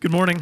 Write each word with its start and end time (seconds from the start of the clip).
Good 0.00 0.12
morning. 0.12 0.40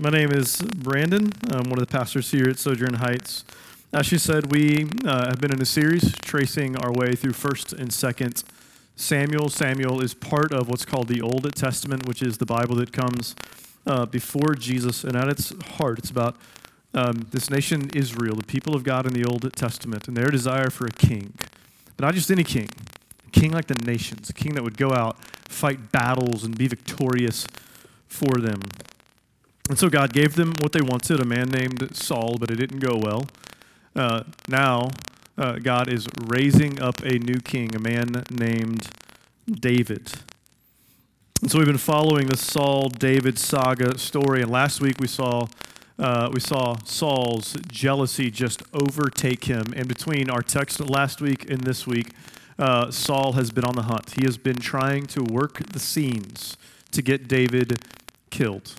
My 0.00 0.10
name 0.10 0.32
is 0.32 0.56
Brandon. 0.56 1.32
I'm 1.52 1.70
one 1.70 1.78
of 1.78 1.86
the 1.86 1.92
pastors 1.98 2.32
here 2.32 2.48
at 2.48 2.58
Sojourn 2.58 2.94
Heights. 2.94 3.44
As 3.92 4.06
she 4.06 4.18
said, 4.18 4.50
we 4.50 4.88
uh, 5.04 5.28
have 5.28 5.40
been 5.40 5.52
in 5.52 5.62
a 5.62 5.64
series 5.64 6.12
tracing 6.16 6.76
our 6.76 6.90
way 6.90 7.14
through 7.14 7.30
1st 7.30 7.78
and 7.78 7.90
2nd 7.90 8.42
Samuel. 8.96 9.50
Samuel 9.50 10.00
is 10.00 10.14
part 10.14 10.52
of 10.52 10.68
what's 10.68 10.84
called 10.84 11.06
the 11.06 11.22
Old 11.22 11.54
Testament, 11.54 12.08
which 12.08 12.22
is 12.22 12.38
the 12.38 12.44
Bible 12.44 12.74
that 12.74 12.92
comes 12.92 13.36
uh, 13.86 14.04
before 14.06 14.56
Jesus. 14.56 15.04
And 15.04 15.14
at 15.14 15.28
its 15.28 15.52
heart, 15.76 16.00
it's 16.00 16.10
about 16.10 16.34
um, 16.92 17.28
this 17.30 17.50
nation, 17.50 17.88
Israel, 17.94 18.34
the 18.34 18.42
people 18.42 18.74
of 18.74 18.82
God 18.82 19.06
in 19.06 19.12
the 19.12 19.24
Old 19.24 19.48
Testament, 19.54 20.08
and 20.08 20.16
their 20.16 20.26
desire 20.26 20.70
for 20.70 20.86
a 20.86 20.90
king. 20.90 21.34
But 21.96 22.04
not 22.04 22.14
just 22.14 22.32
any 22.32 22.42
king, 22.42 22.68
a 23.28 23.30
king 23.30 23.52
like 23.52 23.68
the 23.68 23.76
nations, 23.86 24.28
a 24.28 24.32
king 24.34 24.54
that 24.54 24.64
would 24.64 24.76
go 24.76 24.90
out, 24.90 25.24
fight 25.48 25.92
battles, 25.92 26.42
and 26.42 26.58
be 26.58 26.66
victorious 26.66 27.46
for 28.10 28.38
them. 28.38 28.60
And 29.70 29.78
so 29.78 29.88
God 29.88 30.12
gave 30.12 30.34
them 30.34 30.52
what 30.60 30.72
they 30.72 30.82
wanted 30.82 31.20
a 31.20 31.24
man 31.24 31.48
named 31.48 31.96
Saul, 31.96 32.36
but 32.38 32.50
it 32.50 32.56
didn't 32.56 32.80
go 32.80 32.96
well. 32.96 33.26
Uh, 33.94 34.24
now, 34.48 34.90
uh, 35.38 35.54
God 35.54 35.88
is 35.88 36.06
raising 36.26 36.82
up 36.82 37.00
a 37.02 37.18
new 37.18 37.38
king, 37.38 37.74
a 37.74 37.78
man 37.78 38.24
named 38.30 38.88
David. 39.46 40.12
And 41.40 41.50
so 41.50 41.58
we've 41.58 41.66
been 41.66 41.78
following 41.78 42.26
the 42.26 42.36
Saul 42.36 42.88
David 42.88 43.38
saga 43.38 43.96
story, 43.96 44.42
and 44.42 44.50
last 44.50 44.80
week 44.80 44.96
we 45.00 45.06
saw 45.06 45.46
uh, 45.98 46.30
we 46.32 46.40
saw 46.40 46.76
Saul's 46.84 47.56
jealousy 47.70 48.30
just 48.30 48.62
overtake 48.72 49.44
him. 49.44 49.72
And 49.76 49.86
between 49.86 50.30
our 50.30 50.42
text 50.42 50.80
last 50.80 51.20
week 51.20 51.50
and 51.50 51.60
this 51.60 51.86
week, 51.86 52.12
uh, 52.58 52.90
Saul 52.90 53.34
has 53.34 53.50
been 53.50 53.64
on 53.64 53.74
the 53.74 53.82
hunt. 53.82 54.14
He 54.18 54.24
has 54.24 54.38
been 54.38 54.56
trying 54.56 55.06
to 55.08 55.22
work 55.22 55.58
the 55.72 55.78
scenes 55.78 56.56
to 56.92 57.02
get 57.02 57.28
David 57.28 57.80
killed, 58.30 58.74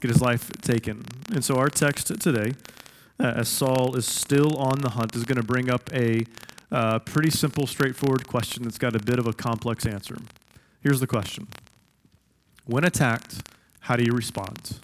get 0.00 0.10
his 0.10 0.20
life 0.20 0.50
taken. 0.60 1.04
And 1.32 1.44
so 1.44 1.56
our 1.56 1.68
text 1.68 2.20
today 2.20 2.54
uh, 3.18 3.34
as 3.36 3.48
Saul 3.48 3.96
is 3.96 4.06
still 4.06 4.56
on 4.56 4.78
the 4.78 4.90
hunt, 4.90 5.14
is 5.14 5.24
going 5.24 5.36
to 5.36 5.46
bring 5.46 5.70
up 5.70 5.92
a 5.92 6.24
uh, 6.72 6.98
pretty 7.00 7.30
simple, 7.30 7.66
straightforward 7.66 8.26
question 8.26 8.64
that's 8.64 8.78
got 8.78 8.96
a 8.96 8.98
bit 8.98 9.18
of 9.18 9.26
a 9.26 9.32
complex 9.32 9.86
answer. 9.86 10.16
Here's 10.80 11.00
the 11.00 11.06
question 11.06 11.46
When 12.66 12.84
attacked, 12.84 13.48
how 13.80 13.96
do 13.96 14.04
you 14.04 14.12
respond? 14.12 14.80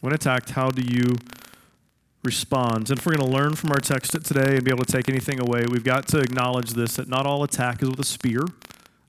When 0.00 0.12
attacked, 0.12 0.50
how 0.50 0.70
do 0.70 0.82
you 0.82 1.16
respond? 2.22 2.90
And 2.90 2.98
if 2.98 3.06
we're 3.06 3.16
going 3.16 3.28
to 3.28 3.36
learn 3.36 3.56
from 3.56 3.72
our 3.72 3.80
text 3.80 4.12
today 4.12 4.56
and 4.56 4.64
be 4.64 4.70
able 4.70 4.84
to 4.84 4.92
take 4.92 5.08
anything 5.08 5.40
away, 5.40 5.64
we've 5.68 5.84
got 5.84 6.06
to 6.08 6.20
acknowledge 6.20 6.70
this 6.70 6.96
that 6.96 7.08
not 7.08 7.26
all 7.26 7.42
attack 7.42 7.82
is 7.82 7.88
with 7.88 8.00
a 8.00 8.04
spear, 8.04 8.42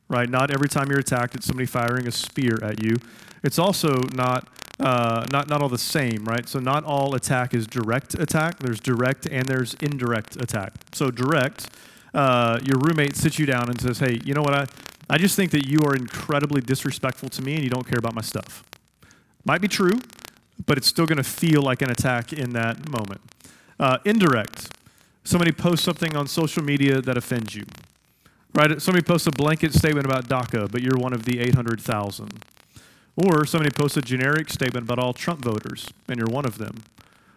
right? 0.10 0.30
Not 0.30 0.52
every 0.52 0.68
time 0.68 0.90
you're 0.90 1.00
attacked, 1.00 1.36
it's 1.36 1.46
somebody 1.46 1.66
firing 1.66 2.08
a 2.08 2.12
spear 2.12 2.58
at 2.62 2.84
you. 2.84 2.98
It's 3.44 3.58
also 3.58 3.96
not 4.14 4.50
uh, 4.80 5.26
not, 5.32 5.50
not 5.50 5.62
all 5.62 5.68
the 5.68 5.78
same, 5.78 6.24
right? 6.24 6.48
So 6.48 6.60
not 6.60 6.86
all 6.86 7.14
attack 7.14 7.54
is 7.54 7.68
direct 7.68 8.14
attack. 8.14 8.60
There's 8.60 8.80
direct 8.80 9.26
and 9.26 9.46
there's 9.46 9.74
indirect 9.76 10.38
attack. 10.38 10.72
So 10.94 11.12
direct, 11.12 11.68
uh, 12.14 12.60
your 12.64 12.78
roommate 12.80 13.16
sits 13.18 13.38
you 13.38 13.46
down 13.46 13.70
and 13.70 13.80
says, 13.80 14.00
hey, 14.00 14.20
you 14.24 14.34
know 14.34 14.42
what? 14.42 14.54
I, 14.54 14.66
I 15.10 15.18
just 15.18 15.36
think 15.36 15.52
that 15.52 15.68
you 15.68 15.80
are 15.86 15.96
incredibly 15.96 16.62
disrespectful 16.62 17.30
to 17.30 17.42
me 17.42 17.56
and 17.56 17.64
you 17.64 17.70
don't 17.70 17.86
care 17.86 18.00
about 18.00 18.16
my 18.16 18.22
stuff. 18.22 18.64
Might 19.44 19.60
be 19.60 19.68
true, 19.68 20.00
but 20.66 20.78
it's 20.78 20.88
still 20.88 21.06
going 21.06 21.18
to 21.18 21.24
feel 21.24 21.62
like 21.62 21.82
an 21.82 21.90
attack 21.90 22.32
in 22.32 22.52
that 22.52 22.90
moment. 22.90 23.22
Uh, 23.80 23.98
indirect, 24.06 24.70
somebody 25.24 25.52
posts 25.52 25.84
something 25.84 26.16
on 26.16 26.28
social 26.28 26.64
media 26.64 27.02
that 27.02 27.18
offends 27.18 27.56
you. 27.56 27.66
Right? 28.54 28.82
Somebody 28.82 29.04
posts 29.04 29.28
a 29.28 29.32
blanket 29.32 29.74
statement 29.74 30.06
about 30.06 30.28
DACA, 30.28 30.72
but 30.72 30.82
you're 30.82 30.98
one 30.98 31.14
of 31.14 31.26
the 31.26 31.40
800,000. 31.40 32.44
Or 33.16 33.46
somebody 33.46 33.72
posts 33.72 33.98
a 33.98 34.02
generic 34.02 34.50
statement 34.50 34.86
about 34.86 34.98
all 34.98 35.14
Trump 35.14 35.42
voters, 35.42 35.92
and 36.08 36.18
you're 36.18 36.30
one 36.30 36.46
of 36.46 36.58
them. 36.58 36.84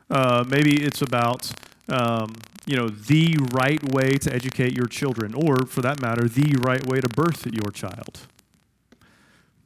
Uh, 0.09 0.45
maybe 0.47 0.83
it's 0.83 1.03
about 1.03 1.51
um, 1.89 2.35
you 2.67 2.77
know 2.77 2.89
the 2.89 3.37
right 3.53 3.83
way 3.93 4.13
to 4.13 4.33
educate 4.33 4.77
your 4.77 4.87
children, 4.87 5.35
or 5.35 5.67
for 5.67 5.83
that 5.83 6.01
matter, 6.01 6.29
the 6.29 6.57
right 6.61 6.87
way 6.87 7.01
to 7.01 7.09
birth 7.09 7.47
your 7.47 7.71
child. 7.73 8.21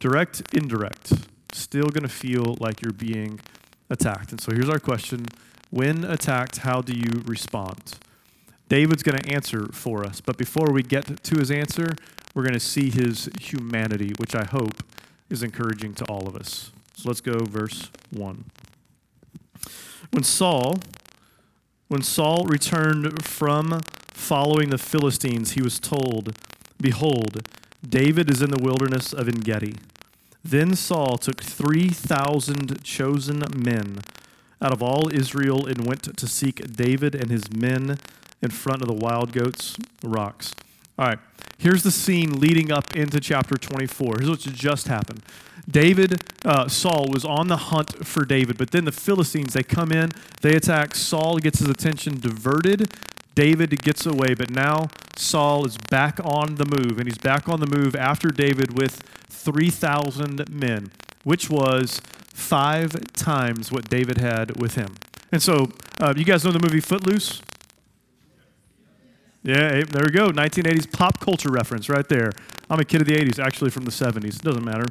Direct, 0.01 0.43
indirect, 0.55 1.13
still 1.53 1.89
going 1.89 2.03
to 2.03 2.09
feel 2.09 2.57
like 2.61 2.81
you're 2.81 2.93
being 2.93 3.41
attacked. 3.91 4.31
And 4.31 4.41
so 4.41 4.53
here's 4.53 4.71
our 4.71 4.79
question: 4.79 5.27
When 5.71 6.05
attacked, 6.05 6.59
how 6.59 6.81
do 6.81 6.95
you 6.95 7.23
respond? 7.27 7.99
David's 8.69 9.03
going 9.03 9.19
to 9.21 9.33
answer 9.33 9.67
for 9.73 10.05
us, 10.05 10.21
but 10.21 10.37
before 10.37 10.73
we 10.73 10.83
get 10.83 11.23
to 11.23 11.39
his 11.39 11.51
answer, 11.51 11.95
we're 12.35 12.43
going 12.43 12.55
to 12.55 12.61
see 12.61 12.91
his 12.91 13.29
humanity, 13.41 14.13
which 14.19 14.35
I 14.35 14.45
hope 14.45 14.83
is 15.31 15.43
encouraging 15.43 15.95
to 15.95 16.05
all 16.07 16.29
of 16.29 16.37
us. 16.37 16.73
So 16.97 17.09
let's 17.09 17.21
go 17.21 17.45
verse 17.45 17.91
1. 18.11 18.45
When 20.11 20.23
Saul 20.23 20.77
when 21.89 22.03
Saul 22.03 22.47
returned 22.47 23.25
from 23.25 23.81
following 24.13 24.71
the 24.71 24.79
Philistines, 24.79 25.53
he 25.53 25.63
was 25.63 25.79
told, 25.79 26.37
Behold, 26.81 27.47
David 27.89 28.29
is 28.29 28.43
in 28.43 28.51
the 28.51 28.61
wilderness 28.61 29.13
of 29.13 29.29
En 29.29 29.37
Gedi. 29.37 29.77
Then 30.43 30.75
Saul 30.75 31.17
took 31.17 31.41
3,000 31.41 32.83
chosen 32.83 33.45
men 33.55 34.01
out 34.61 34.73
of 34.73 34.83
all 34.83 35.15
Israel 35.15 35.65
and 35.67 35.87
went 35.87 36.17
to 36.17 36.27
seek 36.27 36.73
David 36.73 37.15
and 37.15 37.31
his 37.31 37.53
men 37.53 37.99
in 38.43 38.51
front 38.51 38.83
of 38.83 38.89
the 38.89 38.95
wild 38.95 39.33
goats' 39.33 39.77
rocks. 40.03 40.55
All 40.99 41.07
right, 41.07 41.19
here's 41.59 41.83
the 41.83 41.91
scene 41.91 42.41
leading 42.41 42.73
up 42.73 42.97
into 42.97 43.21
chapter 43.21 43.57
24. 43.57 44.17
Here's 44.19 44.31
what 44.31 44.41
just 44.41 44.89
happened. 44.89 45.23
David, 45.69 46.23
uh, 46.45 46.69
Saul 46.69 47.09
was 47.11 47.25
on 47.25 47.49
the 47.49 47.57
hunt 47.57 48.07
for 48.07 48.25
David, 48.25 48.57
but 48.57 48.71
then 48.71 48.85
the 48.85 48.93
Philistines, 48.93 49.55
they 49.55 49.65
come 49.65 49.91
in, 49.91 50.11
they 50.41 50.55
attack. 50.55 50.95
Saul 50.95 51.39
gets 51.39 51.59
his 51.59 51.69
attention 51.69 52.21
diverted. 52.21 52.93
David 53.35 53.83
gets 53.83 54.07
away, 54.07 54.35
but 54.35 54.51
now 54.51 54.89
Saul 55.17 55.67
is 55.67 55.77
back 55.91 56.21
on 56.25 56.55
the 56.55 56.65
move, 56.65 56.99
and 56.99 57.07
he's 57.07 57.19
back 57.19 57.49
on 57.49 57.61
the 57.61 57.67
move 57.67 57.95
after 57.97 58.29
David 58.29 58.79
with 58.79 59.03
3,000 59.29 60.49
men, 60.49 60.91
which 61.25 61.51
was 61.51 62.01
five 62.33 63.13
times 63.13 63.73
what 63.73 63.91
David 63.91 64.19
had 64.19 64.61
with 64.61 64.77
him. 64.77 64.95
And 65.33 65.43
so, 65.43 65.71
uh, 66.01 66.15
you 66.17 66.25
guys 66.25 66.45
know 66.45 66.53
the 66.53 66.61
movie 66.61 66.81
Footloose? 66.81 67.43
Yeah, 69.47 69.85
there 69.85 70.03
we 70.05 70.11
go. 70.11 70.31
1980s 70.31 70.91
pop 70.91 71.21
culture 71.21 71.53
reference 71.53 71.89
right 71.89 72.09
there. 72.09 72.33
I'm 72.69 72.81
a 72.81 72.85
kid 72.85 73.01
of 73.01 73.07
the 73.07 73.15
80s, 73.15 73.39
actually 73.39 73.71
from 73.71 73.85
the 73.85 73.93
70s. 73.93 74.41
Doesn't 74.41 74.65
matter. 74.65 74.87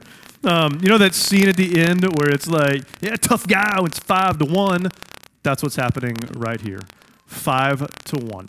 Um, 0.46 0.80
you 0.82 0.88
know 0.88 0.98
that 0.98 1.14
scene 1.14 1.50
at 1.50 1.58
the 1.58 1.78
end 1.78 2.06
where 2.18 2.30
it's 2.30 2.48
like, 2.48 2.84
yeah, 3.02 3.18
tough 3.18 3.46
guy, 3.46 3.78
it's 3.82 4.00
five 4.00 4.38
to 4.38 4.46
one? 4.46 4.88
That's 5.44 5.62
what's 5.62 5.76
happening 5.76 6.16
right 6.38 6.62
here. 6.62 6.80
Five 7.26 7.86
to 8.06 8.16
one. 8.16 8.48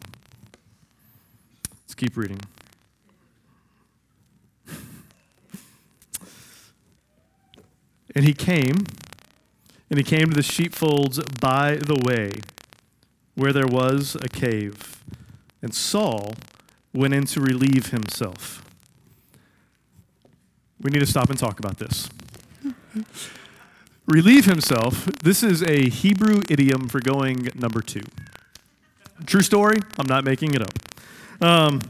Let's 1.82 1.96
keep 1.96 2.16
reading. 2.16 2.38
and 8.14 8.24
he 8.24 8.32
came, 8.32 8.86
and 9.90 9.98
he 9.98 10.04
came 10.04 10.26
to 10.30 10.36
the 10.36 10.42
sheepfolds 10.44 11.18
by 11.40 11.74
the 11.74 12.00
way, 12.06 12.30
where 13.34 13.52
there 13.52 13.66
was 13.66 14.16
a 14.22 14.28
cave 14.28 14.95
and 15.62 15.74
Saul 15.74 16.34
went 16.92 17.14
in 17.14 17.24
to 17.26 17.40
relieve 17.40 17.90
himself. 17.90 18.64
We 20.80 20.90
need 20.90 21.00
to 21.00 21.06
stop 21.06 21.30
and 21.30 21.38
talk 21.38 21.58
about 21.58 21.78
this. 21.78 22.08
relieve 24.06 24.44
himself, 24.44 25.06
this 25.22 25.42
is 25.42 25.62
a 25.62 25.88
Hebrew 25.88 26.42
idiom 26.48 26.88
for 26.88 27.00
going 27.00 27.48
number 27.54 27.80
two. 27.80 28.02
True 29.24 29.42
story, 29.42 29.78
I'm 29.98 30.06
not 30.06 30.24
making 30.24 30.54
it 30.54 30.62
up. 30.62 30.72
Um, 31.40 31.80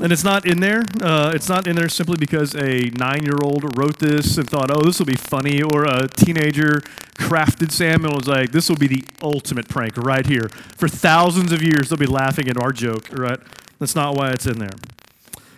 and 0.00 0.12
it's 0.12 0.24
not 0.24 0.46
in 0.46 0.60
there. 0.60 0.82
Uh, 1.00 1.32
it's 1.34 1.48
not 1.48 1.66
in 1.66 1.76
there 1.76 1.88
simply 1.88 2.16
because 2.16 2.54
a 2.54 2.90
nine 2.90 3.22
year 3.22 3.38
old 3.42 3.76
wrote 3.78 3.98
this 3.98 4.36
and 4.36 4.48
thought, 4.48 4.70
oh, 4.70 4.84
this 4.84 4.98
will 4.98 5.06
be 5.06 5.16
funny, 5.16 5.62
or 5.62 5.84
a 5.84 6.08
teenager 6.08 6.80
crafted 7.14 7.72
Samuel 7.72 8.12
and 8.12 8.16
was 8.16 8.28
like, 8.28 8.52
this 8.52 8.68
will 8.68 8.76
be 8.76 8.86
the 8.86 9.04
ultimate 9.22 9.68
prank 9.68 9.96
right 9.96 10.26
here. 10.26 10.48
For 10.76 10.88
thousands 10.88 11.52
of 11.52 11.62
years, 11.62 11.88
they'll 11.88 11.98
be 11.98 12.06
laughing 12.06 12.48
at 12.48 12.60
our 12.60 12.72
joke, 12.72 13.08
right? 13.12 13.40
That's 13.78 13.94
not 13.94 14.16
why 14.16 14.30
it's 14.30 14.46
in 14.46 14.58
there. 14.58 14.76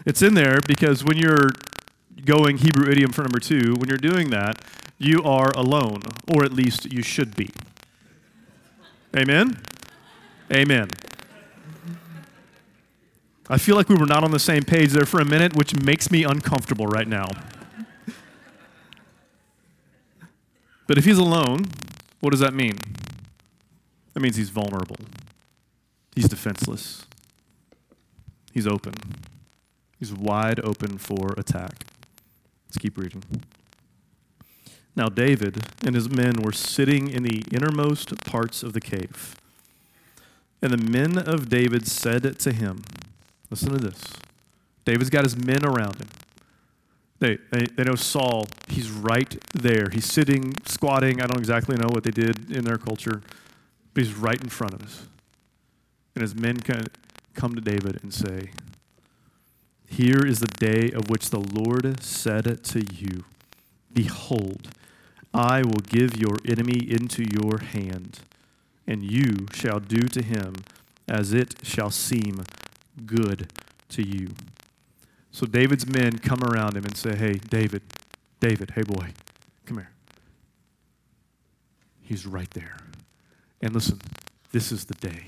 It's 0.06 0.22
in 0.22 0.34
there 0.34 0.60
because 0.66 1.04
when 1.04 1.18
you're 1.18 1.50
going 2.24 2.58
Hebrew 2.58 2.90
idiom 2.90 3.12
for 3.12 3.22
number 3.22 3.40
two, 3.40 3.74
when 3.78 3.88
you're 3.88 3.98
doing 3.98 4.30
that, 4.30 4.62
you 4.98 5.22
are 5.22 5.50
alone, 5.54 6.00
or 6.32 6.44
at 6.44 6.52
least 6.52 6.92
you 6.92 7.02
should 7.02 7.36
be. 7.36 7.50
Amen? 9.16 9.60
Amen. 10.52 10.90
I 13.50 13.56
feel 13.56 13.76
like 13.76 13.88
we 13.88 13.96
were 13.96 14.06
not 14.06 14.24
on 14.24 14.30
the 14.30 14.38
same 14.38 14.62
page 14.62 14.90
there 14.90 15.06
for 15.06 15.20
a 15.20 15.24
minute, 15.24 15.56
which 15.56 15.74
makes 15.82 16.10
me 16.10 16.22
uncomfortable 16.22 16.86
right 16.86 17.08
now. 17.08 17.28
but 20.86 20.98
if 20.98 21.06
he's 21.06 21.16
alone, 21.16 21.64
what 22.20 22.30
does 22.30 22.40
that 22.40 22.52
mean? 22.52 22.76
That 24.12 24.20
means 24.20 24.36
he's 24.36 24.50
vulnerable, 24.50 24.96
he's 26.14 26.28
defenseless, 26.28 27.06
he's 28.52 28.66
open, 28.66 28.94
he's 29.98 30.12
wide 30.12 30.60
open 30.60 30.98
for 30.98 31.34
attack. 31.38 31.84
Let's 32.66 32.78
keep 32.78 32.98
reading. 32.98 33.22
Now, 34.94 35.06
David 35.06 35.62
and 35.86 35.94
his 35.94 36.10
men 36.10 36.42
were 36.42 36.52
sitting 36.52 37.08
in 37.08 37.22
the 37.22 37.44
innermost 37.52 38.22
parts 38.24 38.62
of 38.62 38.72
the 38.72 38.80
cave. 38.80 39.36
And 40.60 40.72
the 40.72 40.90
men 40.90 41.16
of 41.16 41.48
David 41.48 41.86
said 41.86 42.38
to 42.40 42.52
him, 42.52 42.82
Listen 43.50 43.70
to 43.70 43.78
this. 43.78 44.02
David's 44.84 45.10
got 45.10 45.24
his 45.24 45.36
men 45.36 45.64
around 45.64 45.96
him. 45.96 46.08
They, 47.20 47.38
they, 47.50 47.66
they 47.74 47.82
know 47.82 47.96
Saul, 47.96 48.46
he's 48.68 48.90
right 48.90 49.36
there. 49.52 49.88
He's 49.92 50.04
sitting, 50.04 50.54
squatting. 50.66 51.20
I 51.20 51.26
don't 51.26 51.38
exactly 51.38 51.76
know 51.76 51.88
what 51.90 52.04
they 52.04 52.10
did 52.10 52.50
in 52.50 52.64
their 52.64 52.78
culture, 52.78 53.22
but 53.92 54.04
he's 54.04 54.14
right 54.14 54.40
in 54.40 54.48
front 54.48 54.74
of 54.74 54.82
us. 54.82 55.06
And 56.14 56.22
his 56.22 56.34
men 56.34 56.58
come 57.34 57.54
to 57.54 57.60
David 57.60 58.02
and 58.02 58.14
say, 58.14 58.50
Here 59.88 60.24
is 60.24 60.40
the 60.40 60.46
day 60.46 60.90
of 60.92 61.10
which 61.10 61.30
the 61.30 61.40
Lord 61.40 62.02
said 62.02 62.62
to 62.64 62.84
you, 62.92 63.24
Behold, 63.92 64.68
I 65.34 65.62
will 65.62 65.82
give 65.86 66.16
your 66.16 66.36
enemy 66.46 66.88
into 66.88 67.24
your 67.24 67.58
hand, 67.58 68.20
and 68.86 69.02
you 69.02 69.48
shall 69.52 69.80
do 69.80 70.02
to 70.02 70.22
him 70.22 70.54
as 71.08 71.32
it 71.32 71.54
shall 71.62 71.90
seem 71.90 72.42
good 73.06 73.50
to 73.90 74.06
you. 74.06 74.28
So 75.30 75.46
David's 75.46 75.86
men 75.86 76.18
come 76.18 76.42
around 76.42 76.76
him 76.76 76.84
and 76.84 76.96
say, 76.96 77.14
Hey, 77.14 77.34
David, 77.34 77.82
David, 78.40 78.72
hey 78.74 78.82
boy, 78.82 79.12
come 79.66 79.78
here. 79.78 79.90
He's 82.00 82.26
right 82.26 82.50
there. 82.50 82.76
And 83.60 83.74
listen, 83.74 84.00
this 84.52 84.72
is 84.72 84.86
the 84.86 84.94
day. 84.94 85.24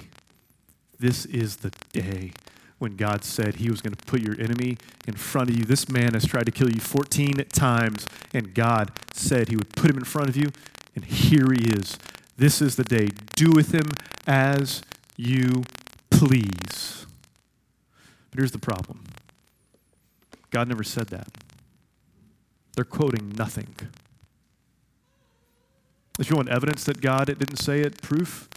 This 0.98 1.26
is 1.26 1.56
the 1.56 1.72
day 1.92 2.32
when 2.78 2.96
God 2.96 3.24
said 3.24 3.56
he 3.56 3.70
was 3.70 3.82
going 3.82 3.94
to 3.94 4.04
put 4.06 4.20
your 4.22 4.40
enemy 4.40 4.78
in 5.06 5.14
front 5.14 5.50
of 5.50 5.56
you. 5.56 5.64
This 5.64 5.88
man 5.88 6.14
has 6.14 6.24
tried 6.24 6.46
to 6.46 6.52
kill 6.52 6.70
you 6.70 6.80
14 6.80 7.44
times, 7.52 8.06
and 8.32 8.54
God 8.54 8.90
said 9.12 9.48
he 9.48 9.56
would 9.56 9.70
put 9.76 9.90
him 9.90 9.98
in 9.98 10.04
front 10.04 10.28
of 10.28 10.36
you, 10.36 10.50
and 10.94 11.04
here 11.04 11.52
he 11.52 11.70
is. 11.72 11.98
This 12.36 12.62
is 12.62 12.76
the 12.76 12.84
day. 12.84 13.08
Do 13.36 13.52
with 13.52 13.74
him 13.74 13.86
as 14.26 14.82
you 15.16 15.62
please. 16.08 16.99
But 18.30 18.38
here's 18.38 18.52
the 18.52 18.58
problem 18.58 19.04
God 20.50 20.68
never 20.68 20.84
said 20.84 21.08
that. 21.08 21.28
They're 22.74 22.84
quoting 22.84 23.30
nothing. 23.36 23.74
If 26.18 26.28
you 26.30 26.36
want 26.36 26.48
evidence 26.48 26.84
that 26.84 27.00
God 27.00 27.26
didn't 27.26 27.56
say 27.56 27.80
it, 27.80 28.00
proof, 28.02 28.48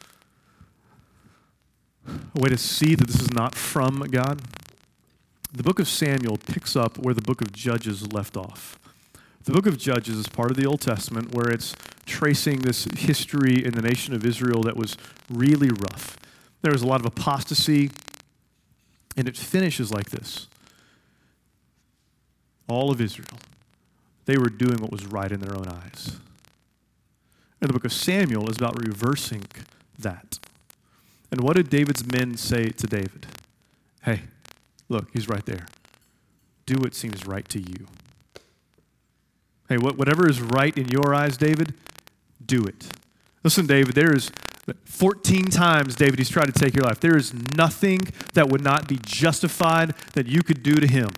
a 2.06 2.42
way 2.42 2.50
to 2.50 2.58
see 2.58 2.96
that 2.96 3.08
this 3.08 3.22
is 3.22 3.32
not 3.32 3.56
from 3.56 4.00
God, 4.12 4.42
the 5.52 5.64
book 5.64 5.80
of 5.80 5.88
Samuel 5.88 6.38
picks 6.38 6.76
up 6.76 6.98
where 6.98 7.14
the 7.14 7.22
book 7.22 7.42
of 7.42 7.54
Judges 7.54 8.12
left 8.12 8.36
off. 8.36 8.78
The 9.46 9.52
book 9.52 9.68
of 9.68 9.78
Judges 9.78 10.18
is 10.18 10.28
part 10.28 10.52
of 10.52 10.58
the 10.58 10.66
Old 10.66 10.82
Testament 10.82 11.34
where 11.34 11.50
it's 11.50 11.76
tracing 12.06 12.62
this 12.62 12.88
history 12.98 13.64
in 13.64 13.74
the 13.74 13.82
nation 13.82 14.14
of 14.14 14.26
Israel 14.26 14.64
that 14.64 14.76
was 14.76 14.98
really 15.30 15.70
rough. 15.70 16.18
There 16.62 16.72
was 16.72 16.82
a 16.82 16.88
lot 16.88 17.00
of 17.00 17.06
apostasy, 17.06 17.92
and 19.16 19.28
it 19.28 19.38
finishes 19.38 19.92
like 19.92 20.10
this 20.10 20.48
all 22.68 22.92
of 22.92 23.02
Israel, 23.02 23.40
they 24.26 24.38
were 24.38 24.50
doing 24.50 24.82
what 24.82 24.92
was 24.92 25.06
right 25.06 25.32
in 25.32 25.40
their 25.42 25.56
own 25.56 25.68
eyes. 25.68 26.18
And 27.60 27.70
the 27.70 27.74
book 27.74 27.86
of 27.86 27.94
Samuel 27.94 28.50
is 28.50 28.58
about 28.58 28.82
reversing 28.82 29.46
that. 30.00 30.40
And 31.32 31.42
what 31.42 31.56
did 31.56 31.70
David's 31.70 32.06
men 32.06 32.38
say 32.38 32.70
to 32.70 32.88
David? 32.88 33.28
Hey, 34.04 34.22
look, 34.90 35.10
he's 35.14 35.28
right 35.28 35.46
there. 35.46 35.66
Do 36.66 36.76
what 36.76 36.94
seems 36.94 37.26
right 37.26 37.48
to 37.50 37.60
you. 37.60 37.88
Hey, 39.70 39.78
whatever 39.78 40.30
is 40.30 40.42
right 40.42 40.78
in 40.78 40.90
your 40.90 41.16
eyes, 41.16 41.38
David, 41.38 41.74
do 42.46 42.64
it. 42.66 42.88
Listen, 43.44 43.66
David, 43.66 43.96
there 43.96 44.14
is 44.14 44.30
14 44.86 45.46
times, 45.46 45.96
David, 45.96 46.20
he's 46.20 46.30
tried 46.30 46.46
to 46.46 46.52
take 46.54 46.76
your 46.76 46.86
life. 46.86 47.00
There 47.00 47.18
is 47.18 47.34
nothing 47.56 48.02
that 48.34 48.48
would 48.50 48.64
not 48.64 48.88
be 48.88 48.98
justified 49.06 49.94
that 50.14 50.28
you 50.28 50.42
could 50.42 50.64
do 50.64 50.76
to 50.76 50.88
him. 50.88 51.10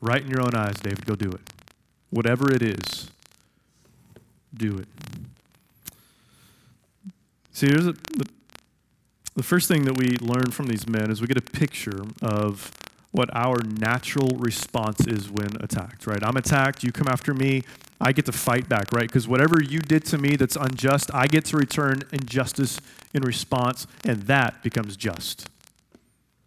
Right 0.00 0.22
in 0.22 0.28
your 0.28 0.40
own 0.40 0.54
eyes, 0.54 0.76
David, 0.76 1.04
go 1.04 1.14
do 1.14 1.28
it. 1.28 1.40
Whatever 2.10 2.52
it 2.52 2.62
is, 2.62 3.10
do 4.54 4.78
it. 4.78 4.88
See, 7.52 7.66
here's 7.66 7.86
a, 7.86 7.92
the, 7.92 8.26
the 9.34 9.42
first 9.42 9.68
thing 9.68 9.84
that 9.84 9.96
we 9.96 10.16
learn 10.18 10.50
from 10.50 10.66
these 10.66 10.88
men 10.88 11.10
is 11.10 11.20
we 11.20 11.26
get 11.26 11.36
a 11.36 11.42
picture 11.42 12.02
of 12.22 12.70
what 13.12 13.28
our 13.34 13.58
natural 13.62 14.30
response 14.38 15.06
is 15.06 15.30
when 15.30 15.50
attacked, 15.60 16.06
right? 16.06 16.22
I'm 16.22 16.36
attacked, 16.36 16.82
you 16.82 16.92
come 16.92 17.08
after 17.08 17.32
me, 17.34 17.62
I 18.00 18.12
get 18.12 18.26
to 18.26 18.32
fight 18.32 18.68
back, 18.68 18.90
right? 18.92 19.06
Because 19.06 19.28
whatever 19.28 19.62
you 19.62 19.78
did 19.78 20.04
to 20.06 20.18
me 20.18 20.34
that's 20.34 20.56
unjust, 20.56 21.10
I 21.14 21.26
get 21.26 21.44
to 21.46 21.56
return 21.56 22.02
injustice 22.10 22.80
in 23.14 23.22
response, 23.22 23.86
and 24.04 24.22
that 24.22 24.62
becomes 24.62 24.96
just. 24.96 25.48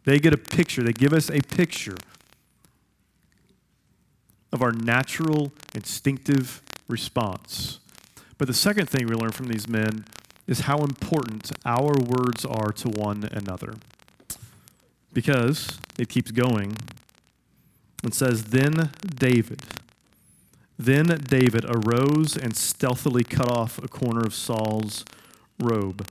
They 0.03 0.19
get 0.19 0.33
a 0.33 0.37
picture, 0.37 0.83
they 0.83 0.91
give 0.91 1.13
us 1.13 1.29
a 1.29 1.39
picture 1.39 1.95
of 4.51 4.61
our 4.61 4.71
natural, 4.71 5.51
instinctive 5.73 6.61
response. 6.87 7.79
But 8.37 8.47
the 8.47 8.53
second 8.53 8.89
thing 8.89 9.07
we 9.07 9.15
learn 9.15 9.31
from 9.31 9.47
these 9.47 9.67
men 9.67 10.05
is 10.47 10.61
how 10.61 10.79
important 10.79 11.51
our 11.65 11.93
words 11.93 12.43
are 12.45 12.71
to 12.71 12.89
one 12.89 13.29
another. 13.31 13.75
Because 15.15 15.79
it 15.97 16.09
keeps 16.09 16.29
going 16.29 16.77
and 18.03 18.13
says, 18.13 18.45
Then 18.45 18.91
David, 19.01 19.63
then 20.77 21.05
David 21.27 21.65
arose 21.67 22.37
and 22.37 22.55
stealthily 22.55 23.23
cut 23.23 23.49
off 23.49 23.79
a 23.79 23.87
corner 23.87 24.21
of 24.21 24.35
Saul's 24.35 25.03
robe. 25.59 26.07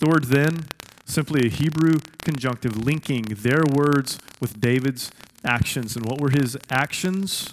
The 0.00 0.08
word 0.08 0.24
then, 0.24 0.66
simply 1.06 1.46
a 1.46 1.50
Hebrew 1.50 2.00
conjunctive 2.18 2.84
linking 2.84 3.22
their 3.22 3.62
words 3.72 4.18
with 4.38 4.60
David's 4.60 5.10
actions. 5.42 5.96
And 5.96 6.04
what 6.04 6.20
were 6.20 6.30
his 6.30 6.58
actions? 6.68 7.50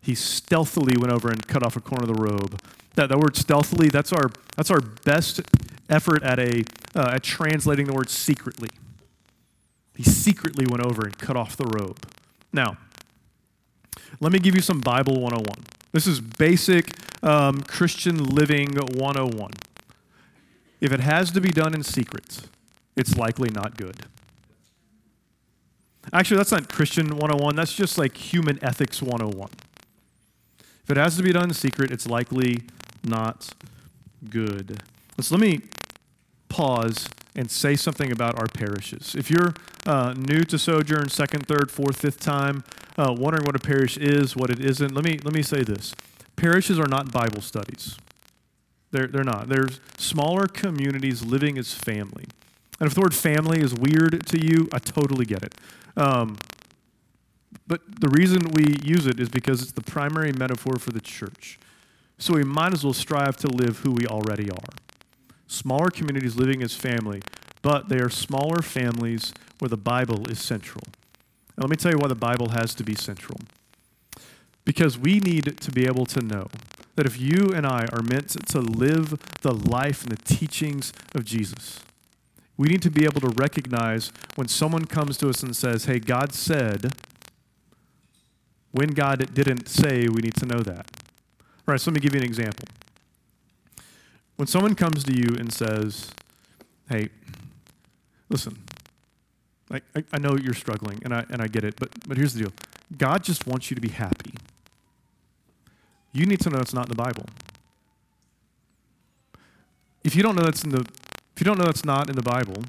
he 0.00 0.14
stealthily 0.14 0.96
went 0.96 1.12
over 1.12 1.28
and 1.28 1.46
cut 1.46 1.64
off 1.64 1.76
a 1.76 1.80
corner 1.80 2.10
of 2.10 2.16
the 2.16 2.22
robe. 2.22 2.60
That, 2.94 3.08
that 3.08 3.18
word 3.18 3.36
stealthily, 3.36 3.88
that's 3.88 4.12
our, 4.12 4.30
that's 4.56 4.70
our 4.70 4.80
best 4.80 5.40
effort 5.88 6.22
at, 6.22 6.38
a, 6.38 6.64
uh, 6.94 7.12
at 7.14 7.22
translating 7.22 7.86
the 7.86 7.92
word 7.92 8.10
secretly. 8.10 8.70
He 10.00 10.04
secretly 10.04 10.64
went 10.66 10.82
over 10.82 11.02
and 11.02 11.18
cut 11.18 11.36
off 11.36 11.58
the 11.58 11.66
robe. 11.66 11.98
Now, 12.54 12.78
let 14.18 14.32
me 14.32 14.38
give 14.38 14.54
you 14.54 14.62
some 14.62 14.80
Bible 14.80 15.20
101. 15.20 15.66
This 15.92 16.06
is 16.06 16.22
basic 16.22 16.94
um, 17.22 17.60
Christian 17.60 18.16
living 18.16 18.76
101. 18.76 19.50
If 20.80 20.90
it 20.90 21.00
has 21.00 21.30
to 21.32 21.40
be 21.42 21.50
done 21.50 21.74
in 21.74 21.82
secret, 21.82 22.48
it's 22.96 23.18
likely 23.18 23.50
not 23.50 23.76
good. 23.76 24.06
Actually, 26.14 26.38
that's 26.38 26.52
not 26.52 26.72
Christian 26.72 27.08
101, 27.18 27.54
that's 27.56 27.74
just 27.74 27.98
like 27.98 28.16
human 28.16 28.58
ethics 28.64 29.02
101. 29.02 29.50
If 30.84 30.90
it 30.90 30.96
has 30.96 31.18
to 31.18 31.22
be 31.22 31.30
done 31.30 31.50
in 31.50 31.54
secret, 31.54 31.90
it's 31.90 32.06
likely 32.06 32.62
not 33.04 33.50
good. 34.30 34.82
So 35.20 35.34
let 35.34 35.42
me 35.42 35.60
pause 36.48 37.06
and 37.40 37.50
say 37.50 37.74
something 37.74 38.12
about 38.12 38.38
our 38.38 38.46
parishes. 38.48 39.14
If 39.14 39.30
you're 39.30 39.54
uh, 39.86 40.12
new 40.12 40.40
to 40.44 40.58
Sojourn, 40.58 41.08
second, 41.08 41.46
third, 41.46 41.70
fourth, 41.70 41.96
fifth 41.96 42.20
time, 42.20 42.64
uh, 42.98 43.14
wondering 43.16 43.46
what 43.46 43.56
a 43.56 43.58
parish 43.58 43.96
is, 43.96 44.36
what 44.36 44.50
it 44.50 44.60
isn't, 44.60 44.94
let 44.94 45.04
me, 45.06 45.18
let 45.24 45.32
me 45.32 45.42
say 45.42 45.62
this. 45.62 45.94
Parishes 46.36 46.78
are 46.78 46.86
not 46.86 47.10
Bible 47.10 47.40
studies. 47.40 47.96
They're, 48.90 49.06
they're 49.06 49.24
not. 49.24 49.48
They're 49.48 49.68
smaller 49.96 50.48
communities 50.48 51.24
living 51.24 51.56
as 51.56 51.72
family. 51.72 52.24
And 52.78 52.86
if 52.86 52.94
the 52.94 53.00
word 53.00 53.14
family 53.14 53.60
is 53.60 53.72
weird 53.72 54.26
to 54.26 54.38
you, 54.38 54.68
I 54.70 54.78
totally 54.78 55.24
get 55.24 55.42
it. 55.42 55.54
Um, 55.96 56.36
but 57.66 57.80
the 58.00 58.08
reason 58.08 58.50
we 58.52 58.76
use 58.84 59.06
it 59.06 59.18
is 59.18 59.30
because 59.30 59.62
it's 59.62 59.72
the 59.72 59.80
primary 59.82 60.32
metaphor 60.32 60.76
for 60.78 60.90
the 60.90 61.00
church. 61.00 61.58
So 62.18 62.34
we 62.34 62.44
might 62.44 62.74
as 62.74 62.84
well 62.84 62.92
strive 62.92 63.38
to 63.38 63.48
live 63.48 63.78
who 63.78 63.92
we 63.92 64.06
already 64.06 64.50
are. 64.50 64.89
Smaller 65.50 65.90
communities 65.90 66.36
living 66.36 66.62
as 66.62 66.76
family, 66.76 67.22
but 67.60 67.88
they 67.88 67.98
are 67.98 68.08
smaller 68.08 68.62
families 68.62 69.32
where 69.58 69.68
the 69.68 69.76
Bible 69.76 70.30
is 70.30 70.40
central. 70.40 70.84
Now, 71.56 71.62
let 71.62 71.70
me 71.70 71.76
tell 71.76 71.90
you 71.90 71.98
why 71.98 72.06
the 72.06 72.14
Bible 72.14 72.50
has 72.50 72.72
to 72.74 72.84
be 72.84 72.94
central. 72.94 73.36
Because 74.64 74.96
we 74.96 75.18
need 75.18 75.56
to 75.60 75.72
be 75.72 75.86
able 75.86 76.06
to 76.06 76.20
know 76.20 76.46
that 76.94 77.04
if 77.04 77.20
you 77.20 77.50
and 77.52 77.66
I 77.66 77.86
are 77.92 78.00
meant 78.00 78.28
to 78.50 78.60
live 78.60 79.18
the 79.42 79.52
life 79.52 80.04
and 80.04 80.12
the 80.12 80.22
teachings 80.22 80.92
of 81.16 81.24
Jesus, 81.24 81.80
we 82.56 82.68
need 82.68 82.82
to 82.82 82.90
be 82.90 83.04
able 83.04 83.20
to 83.20 83.30
recognize 83.30 84.12
when 84.36 84.46
someone 84.46 84.84
comes 84.84 85.18
to 85.18 85.30
us 85.30 85.42
and 85.42 85.56
says, 85.56 85.86
Hey, 85.86 85.98
God 85.98 86.32
said, 86.32 86.92
when 88.70 88.90
God 88.90 89.34
didn't 89.34 89.68
say, 89.68 90.06
we 90.06 90.22
need 90.22 90.36
to 90.36 90.46
know 90.46 90.60
that. 90.60 90.86
All 91.40 91.72
right, 91.72 91.80
so 91.80 91.90
let 91.90 91.96
me 91.96 92.00
give 92.00 92.14
you 92.14 92.20
an 92.20 92.26
example. 92.26 92.68
When 94.40 94.46
someone 94.46 94.74
comes 94.74 95.04
to 95.04 95.12
you 95.12 95.36
and 95.38 95.52
says, 95.52 96.10
hey, 96.88 97.10
listen, 98.30 98.56
I, 99.70 99.82
I, 100.14 100.18
know 100.18 100.34
you're 100.42 100.54
struggling, 100.54 100.98
and 101.04 101.12
I, 101.12 101.26
and 101.28 101.42
I 101.42 101.46
get 101.46 101.62
it, 101.62 101.74
but, 101.78 101.90
but 102.08 102.16
here's 102.16 102.32
the 102.32 102.44
deal 102.44 102.52
God 102.96 103.22
just 103.22 103.46
wants 103.46 103.70
you 103.70 103.74
to 103.74 103.82
be 103.82 103.90
happy. 103.90 104.32
you 106.14 106.24
need 106.24 106.40
to 106.40 106.48
know 106.48 106.58
it's 106.58 106.72
not 106.72 106.86
in 106.86 106.88
the 106.88 107.02
Bible. 107.02 107.26
If 110.04 110.16
you 110.16 110.22
don't 110.22 110.36
know 110.36 110.44
that's 110.44 110.64
in 110.64 110.70
the 110.70 110.86
if 110.88 111.40
you 111.40 111.44
don't 111.44 111.58
know 111.58 111.66
that's 111.66 111.84
not 111.84 112.08
in 112.08 112.16
the 112.16 112.22
Bible, 112.22 112.62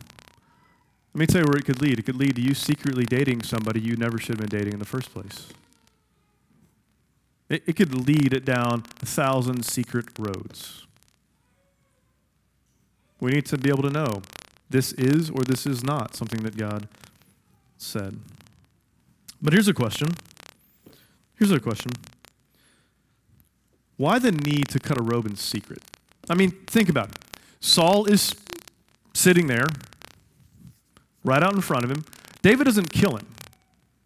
let 1.14 1.20
me 1.22 1.26
tell 1.26 1.40
you 1.40 1.48
where 1.48 1.58
it 1.58 1.64
could 1.64 1.82
lead. 1.82 2.00
It 2.00 2.06
could 2.06 2.18
lead 2.18 2.36
to 2.36 2.42
you 2.42 2.54
secretly 2.54 3.06
dating 3.06 3.44
somebody 3.44 3.80
you 3.80 3.96
never 3.96 4.18
should 4.18 4.42
have 4.42 4.50
been 4.50 4.60
dating 4.60 4.74
in 4.74 4.80
the 4.80 4.86
first 4.86 5.14
place. 5.14 5.48
It, 7.48 7.64
it 7.66 7.78
could 7.78 7.96
lead 7.96 8.34
it 8.34 8.44
down 8.44 8.84
a 9.02 9.06
thousand 9.06 9.64
secret 9.66 10.08
roads. 10.20 10.86
We 13.22 13.32
need 13.32 13.46
to 13.46 13.58
be 13.58 13.70
able 13.70 13.84
to 13.84 13.90
know 13.90 14.24
this 14.70 14.92
is 14.94 15.30
or 15.30 15.44
this 15.44 15.66
is 15.66 15.84
not 15.84 16.16
something 16.16 16.44
that 16.44 16.58
God 16.58 16.90
said. 17.78 18.20
But 19.42 19.54
here's 19.54 19.68
a 19.68 19.74
question. 19.74 20.10
Here's 21.36 21.52
a 21.52 21.60
question. 21.60 21.92
Why 23.98 24.20
the 24.20 24.32
need 24.32 24.68
to 24.70 24.80
cut 24.80 24.98
a 24.98 25.02
robe 25.02 25.26
in 25.26 25.36
secret? 25.36 25.80
I 26.30 26.36
mean, 26.36 26.52
think 26.68 26.90
about 26.90 27.10
it. 27.10 27.18
Saul 27.60 28.06
is 28.06 28.36
sitting 29.14 29.48
there, 29.48 29.66
right 31.24 31.42
out 31.42 31.54
in 31.54 31.62
front 31.62 31.84
of 31.84 31.92
him. 31.92 32.06
David 32.42 32.66
doesn't 32.66 32.92
kill 32.92 33.18
him. 33.18 33.28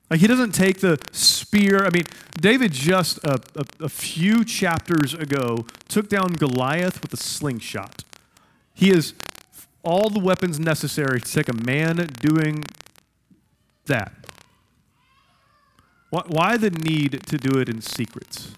Like 0.10 0.20
he 0.22 0.28
doesn't 0.28 0.54
take 0.54 0.80
the 0.80 0.98
spear. 1.12 1.86
I 1.86 1.90
mean, 1.90 2.04
David 2.40 2.72
just 2.72 3.18
a, 3.26 3.42
a, 3.56 3.86
a, 3.86 3.90
few 3.90 4.46
chapters 4.46 5.14
ago 5.14 5.66
took 5.90 6.08
down 6.08 6.34
Goliath 6.34 7.02
with 7.02 7.12
a 7.14 7.18
slingshot. 7.18 8.05
He 8.76 8.90
has 8.90 9.16
all 9.84 10.10
the 10.10 10.20
weapons 10.20 10.60
necessary 10.60 11.22
to 11.22 11.32
take 11.32 11.50
a 11.50 11.54
man 11.54 11.96
doing 12.20 12.64
that. 13.86 14.14
Why, 16.10 16.56
the 16.56 16.70
need 16.70 17.24
to 17.28 17.38
do 17.38 17.60
it 17.60 17.68
in 17.68 17.82
secret? 17.82 18.50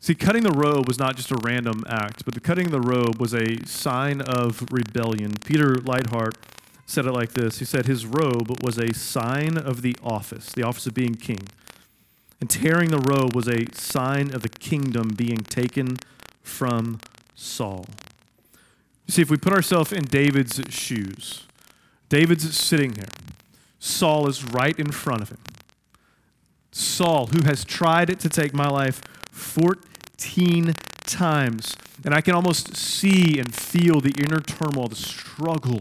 See, 0.00 0.14
cutting 0.14 0.42
the 0.42 0.50
robe 0.50 0.88
was 0.88 0.98
not 0.98 1.16
just 1.16 1.30
a 1.30 1.36
random 1.42 1.84
act, 1.88 2.24
but 2.24 2.34
the 2.34 2.40
cutting 2.40 2.66
of 2.66 2.72
the 2.72 2.80
robe 2.80 3.20
was 3.20 3.34
a 3.34 3.64
sign 3.66 4.20
of 4.22 4.64
rebellion. 4.70 5.34
Peter 5.44 5.74
Leithart 5.74 6.34
said 6.86 7.06
it 7.06 7.12
like 7.12 7.32
this 7.32 7.58
He 7.58 7.64
said, 7.64 7.86
His 7.86 8.06
robe 8.06 8.62
was 8.62 8.78
a 8.78 8.92
sign 8.94 9.56
of 9.56 9.82
the 9.82 9.94
office, 10.02 10.52
the 10.52 10.62
office 10.62 10.86
of 10.86 10.94
being 10.94 11.14
king. 11.14 11.48
And 12.40 12.50
tearing 12.50 12.90
the 12.90 12.98
robe 12.98 13.34
was 13.34 13.46
a 13.46 13.72
sign 13.74 14.34
of 14.34 14.42
the 14.42 14.48
kingdom 14.48 15.10
being 15.10 15.38
taken 15.38 15.98
from 16.42 16.98
Saul. 17.34 17.86
You 19.06 19.12
see, 19.12 19.22
if 19.22 19.30
we 19.30 19.36
put 19.36 19.52
ourselves 19.52 19.92
in 19.92 20.04
David's 20.04 20.60
shoes, 20.68 21.46
David's 22.08 22.56
sitting 22.56 22.94
here. 22.94 23.08
Saul 23.78 24.28
is 24.28 24.44
right 24.44 24.78
in 24.78 24.92
front 24.92 25.22
of 25.22 25.30
him. 25.30 25.38
Saul, 26.70 27.26
who 27.26 27.44
has 27.44 27.64
tried 27.64 28.18
to 28.20 28.28
take 28.28 28.54
my 28.54 28.68
life 28.68 29.02
14 29.30 30.74
times. 31.04 31.76
And 32.04 32.14
I 32.14 32.20
can 32.20 32.34
almost 32.34 32.76
see 32.76 33.38
and 33.38 33.54
feel 33.54 34.00
the 34.00 34.12
inner 34.18 34.40
turmoil, 34.40 34.88
the 34.88 34.96
struggle 34.96 35.80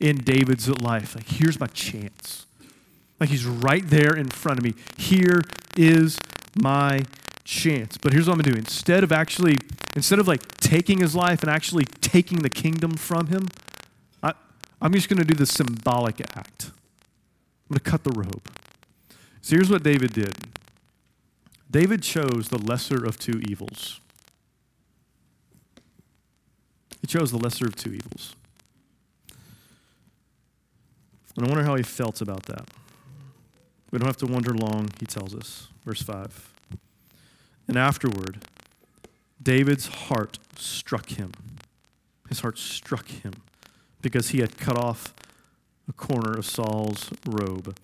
in 0.00 0.18
David's 0.18 0.68
life. 0.68 1.14
Like, 1.14 1.28
here's 1.28 1.60
my 1.60 1.68
chance. 1.68 2.46
Like, 3.20 3.30
he's 3.30 3.46
right 3.46 3.86
there 3.86 4.14
in 4.16 4.28
front 4.28 4.58
of 4.58 4.64
me. 4.64 4.74
Here 4.96 5.42
is 5.76 6.18
my 6.60 7.02
chance. 7.44 7.98
But 7.98 8.12
here's 8.12 8.26
what 8.26 8.34
I'm 8.34 8.40
going 8.40 8.44
to 8.44 8.52
do. 8.52 8.58
Instead 8.58 9.04
of 9.04 9.12
actually, 9.12 9.56
instead 9.96 10.18
of 10.18 10.28
like 10.28 10.46
taking 10.58 10.98
his 10.98 11.14
life 11.14 11.42
and 11.42 11.50
actually 11.50 11.84
taking 11.84 12.38
the 12.38 12.50
kingdom 12.50 12.92
from 12.94 13.28
him, 13.28 13.48
I, 14.22 14.34
I'm 14.80 14.92
just 14.92 15.08
going 15.08 15.18
to 15.18 15.24
do 15.24 15.34
the 15.34 15.46
symbolic 15.46 16.20
act. 16.36 16.70
I'm 16.70 17.76
going 17.76 17.78
to 17.78 17.90
cut 17.90 18.04
the 18.04 18.12
rope. 18.12 18.48
So 19.40 19.56
here's 19.56 19.70
what 19.70 19.82
David 19.82 20.12
did 20.12 20.34
David 21.70 22.02
chose 22.02 22.48
the 22.48 22.58
lesser 22.58 23.04
of 23.04 23.18
two 23.18 23.40
evils. 23.48 24.00
He 27.00 27.06
chose 27.08 27.32
the 27.32 27.38
lesser 27.38 27.66
of 27.66 27.74
two 27.74 27.92
evils. 27.92 28.36
And 31.36 31.46
I 31.46 31.48
wonder 31.48 31.64
how 31.64 31.74
he 31.74 31.82
felt 31.82 32.20
about 32.20 32.44
that. 32.44 32.68
We 33.90 33.98
don't 33.98 34.06
have 34.06 34.18
to 34.18 34.26
wonder 34.26 34.54
long, 34.54 34.90
he 35.00 35.06
tells 35.06 35.34
us. 35.34 35.68
Verse 35.84 36.02
5. 36.02 36.51
And 37.72 37.78
afterward, 37.78 38.44
David's 39.42 39.86
heart 39.86 40.38
struck 40.58 41.08
him. 41.08 41.32
His 42.28 42.40
heart 42.40 42.58
struck 42.58 43.08
him 43.08 43.32
because 44.02 44.28
he 44.28 44.40
had 44.40 44.58
cut 44.58 44.76
off 44.76 45.14
a 45.88 45.94
corner 45.94 46.32
of 46.32 46.44
Saul's 46.44 47.08
robe. 47.26 47.74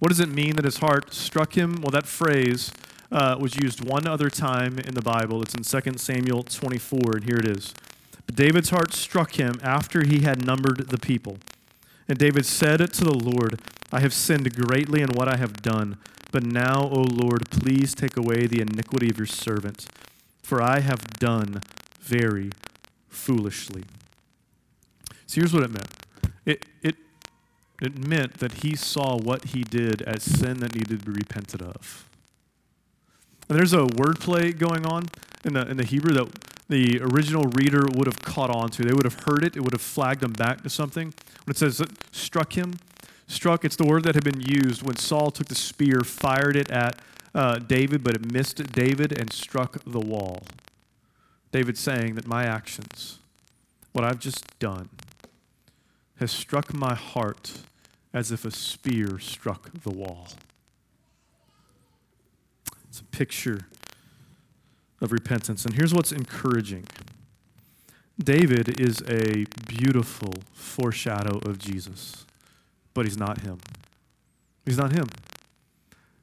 What 0.00 0.08
does 0.08 0.18
it 0.18 0.30
mean 0.30 0.56
that 0.56 0.64
his 0.64 0.78
heart 0.78 1.14
struck 1.14 1.56
him? 1.56 1.76
Well, 1.80 1.92
that 1.92 2.08
phrase 2.08 2.72
uh, 3.12 3.36
was 3.38 3.54
used 3.54 3.88
one 3.88 4.08
other 4.08 4.30
time 4.30 4.80
in 4.80 4.94
the 4.94 5.00
Bible. 5.00 5.40
It's 5.42 5.54
in 5.54 5.62
2 5.62 5.96
Samuel 5.96 6.42
24, 6.42 6.98
and 7.14 7.24
here 7.24 7.38
it 7.38 7.46
is. 7.46 7.72
But 8.26 8.34
David's 8.34 8.70
heart 8.70 8.92
struck 8.94 9.38
him 9.38 9.60
after 9.62 10.04
he 10.04 10.22
had 10.22 10.44
numbered 10.44 10.88
the 10.88 10.98
people. 10.98 11.38
And 12.08 12.18
David 12.18 12.46
said 12.46 12.78
to 12.92 13.04
the 13.04 13.14
Lord, 13.16 13.60
I 13.92 14.00
have 14.00 14.12
sinned 14.12 14.52
greatly 14.56 15.02
in 15.02 15.10
what 15.10 15.32
I 15.32 15.36
have 15.36 15.62
done. 15.62 15.98
But 16.32 16.44
now, 16.44 16.88
O 16.90 17.02
Lord, 17.02 17.50
please 17.50 17.94
take 17.94 18.16
away 18.16 18.46
the 18.46 18.60
iniquity 18.60 19.08
of 19.08 19.18
your 19.18 19.26
servant, 19.26 19.86
for 20.42 20.62
I 20.62 20.80
have 20.80 21.06
done 21.18 21.60
very 22.00 22.50
foolishly. 23.08 23.84
So 25.26 25.40
here's 25.40 25.52
what 25.52 25.62
it 25.62 25.70
meant 25.70 25.90
it, 26.44 26.64
it, 26.82 26.96
it 27.82 27.98
meant 27.98 28.34
that 28.38 28.64
he 28.64 28.76
saw 28.76 29.16
what 29.16 29.46
he 29.46 29.62
did 29.62 30.02
as 30.02 30.22
sin 30.22 30.60
that 30.60 30.74
needed 30.74 31.00
to 31.00 31.06
be 31.06 31.12
repented 31.12 31.62
of. 31.62 32.08
And 33.48 33.58
there's 33.58 33.72
a 33.72 33.84
wordplay 33.84 34.56
going 34.56 34.86
on 34.86 35.06
in 35.44 35.54
the, 35.54 35.68
in 35.68 35.76
the 35.76 35.84
Hebrew 35.84 36.14
that 36.14 36.28
the 36.68 37.00
original 37.00 37.44
reader 37.44 37.86
would 37.94 38.06
have 38.06 38.20
caught 38.20 38.50
on 38.50 38.70
to. 38.70 38.82
They 38.82 38.92
would 38.92 39.04
have 39.04 39.20
heard 39.24 39.44
it, 39.44 39.56
it 39.56 39.60
would 39.60 39.72
have 39.72 39.82
flagged 39.82 40.20
them 40.20 40.32
back 40.32 40.62
to 40.62 40.70
something. 40.70 41.14
When 41.44 41.50
it 41.52 41.56
says 41.56 41.80
struck 42.10 42.56
him, 42.56 42.74
struck, 43.26 43.64
it's 43.64 43.76
the 43.76 43.86
word 43.86 44.04
that 44.04 44.14
had 44.14 44.24
been 44.24 44.40
used 44.40 44.82
when 44.82 44.96
Saul 44.96 45.30
took 45.30 45.48
the 45.48 45.54
spear, 45.54 46.00
fired 46.00 46.56
it 46.56 46.70
at 46.70 47.00
uh, 47.34 47.58
David, 47.58 48.02
but 48.02 48.14
it 48.14 48.32
missed 48.32 48.72
David 48.72 49.18
and 49.18 49.32
struck 49.32 49.82
the 49.84 50.00
wall. 50.00 50.42
David 51.52 51.78
saying 51.78 52.14
that 52.16 52.26
my 52.26 52.44
actions, 52.44 53.18
what 53.92 54.04
I've 54.04 54.18
just 54.18 54.58
done, 54.58 54.88
has 56.18 56.30
struck 56.32 56.74
my 56.74 56.94
heart 56.94 57.52
as 58.12 58.32
if 58.32 58.44
a 58.44 58.50
spear 58.50 59.18
struck 59.18 59.70
the 59.82 59.90
wall. 59.90 60.28
It's 62.88 63.00
a 63.00 63.04
picture 63.04 63.66
of 65.00 65.12
repentance. 65.12 65.64
And 65.64 65.74
here's 65.74 65.94
what's 65.94 66.12
encouraging 66.12 66.86
David 68.18 68.80
is 68.80 69.02
a 69.08 69.44
beautiful 69.66 70.32
foreshadow 70.52 71.38
of 71.48 71.58
Jesus, 71.58 72.25
but 72.96 73.04
he's 73.04 73.18
not 73.18 73.42
him. 73.42 73.58
He's 74.64 74.78
not 74.78 74.92
him. 74.92 75.06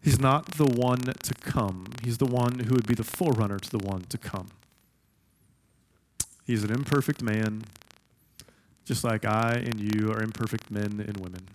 He's 0.02 0.20
not 0.20 0.48
the 0.58 0.66
one 0.66 1.00
to 1.00 1.34
come. 1.36 1.86
He's 2.04 2.18
the 2.18 2.26
one 2.26 2.60
who 2.60 2.74
would 2.74 2.88
be 2.88 2.96
the 2.96 3.04
forerunner 3.04 3.60
to 3.60 3.70
the 3.70 3.78
one 3.78 4.02
to 4.10 4.18
come. 4.18 4.50
He's 6.46 6.64
an 6.64 6.72
imperfect 6.72 7.22
man, 7.22 7.64
just 8.84 9.04
like 9.04 9.24
I 9.24 9.52
and 9.52 9.80
you 9.80 10.12
are 10.12 10.22
imperfect 10.22 10.72
men 10.72 11.00
and 11.08 11.18
women. 11.18 11.48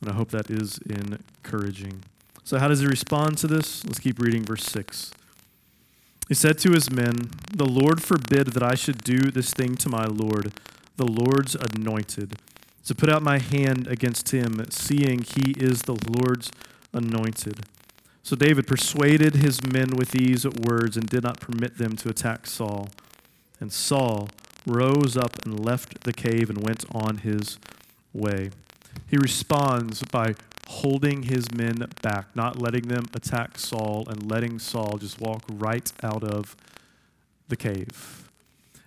And 0.00 0.08
I 0.10 0.14
hope 0.14 0.30
that 0.30 0.48
is 0.48 0.78
encouraging. 0.88 2.04
So, 2.44 2.58
how 2.58 2.68
does 2.68 2.80
he 2.80 2.86
respond 2.86 3.36
to 3.38 3.48
this? 3.48 3.84
Let's 3.84 3.98
keep 3.98 4.20
reading 4.20 4.44
verse 4.44 4.64
6. 4.64 5.10
He 6.28 6.34
said 6.34 6.56
to 6.58 6.70
his 6.70 6.88
men, 6.90 7.30
The 7.52 7.66
Lord 7.66 8.00
forbid 8.00 8.52
that 8.52 8.62
I 8.62 8.76
should 8.76 9.02
do 9.02 9.18
this 9.18 9.52
thing 9.52 9.74
to 9.76 9.88
my 9.88 10.04
Lord, 10.04 10.52
the 10.96 11.06
Lord's 11.06 11.56
anointed, 11.56 12.36
to 12.84 12.94
put 12.94 13.08
out 13.08 13.22
my 13.22 13.38
hand 13.38 13.86
against 13.86 14.30
him, 14.30 14.64
seeing 14.70 15.22
he 15.22 15.52
is 15.58 15.82
the 15.82 15.98
Lord's 16.08 16.50
anointed. 16.92 17.60
So 18.22 18.36
David 18.36 18.66
persuaded 18.66 19.36
his 19.36 19.62
men 19.64 19.96
with 19.96 20.10
these 20.10 20.46
words 20.46 20.96
and 20.96 21.06
did 21.06 21.22
not 21.22 21.40
permit 21.40 21.78
them 21.78 21.96
to 21.96 22.08
attack 22.08 22.46
Saul. 22.46 22.88
And 23.58 23.72
Saul 23.72 24.28
rose 24.66 25.16
up 25.16 25.44
and 25.44 25.64
left 25.64 26.04
the 26.04 26.12
cave 26.12 26.50
and 26.50 26.62
went 26.62 26.84
on 26.92 27.18
his 27.18 27.58
way. 28.12 28.50
He 29.08 29.16
responds 29.16 30.02
by 30.10 30.34
holding 30.68 31.24
his 31.24 31.50
men 31.52 31.86
back, 32.02 32.26
not 32.34 32.60
letting 32.60 32.88
them 32.88 33.04
attack 33.14 33.58
Saul, 33.58 34.06
and 34.08 34.30
letting 34.30 34.58
Saul 34.58 34.98
just 34.98 35.20
walk 35.20 35.42
right 35.48 35.90
out 36.02 36.22
of 36.22 36.56
the 37.48 37.56
cave. 37.56 38.28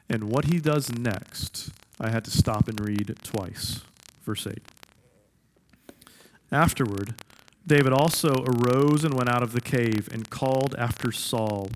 And 0.09 0.25
what 0.25 0.45
he 0.45 0.59
does 0.59 0.91
next, 0.91 1.71
I 1.99 2.09
had 2.09 2.25
to 2.25 2.31
stop 2.31 2.67
and 2.67 2.79
read 2.79 3.15
twice. 3.23 3.81
Verse 4.23 4.47
8. 4.47 4.59
Afterward, 6.51 7.15
David 7.65 7.93
also 7.93 8.43
arose 8.45 9.03
and 9.03 9.13
went 9.13 9.29
out 9.29 9.43
of 9.43 9.53
the 9.53 9.61
cave 9.61 10.09
and 10.11 10.29
called 10.29 10.75
after 10.77 11.11
Saul, 11.11 11.69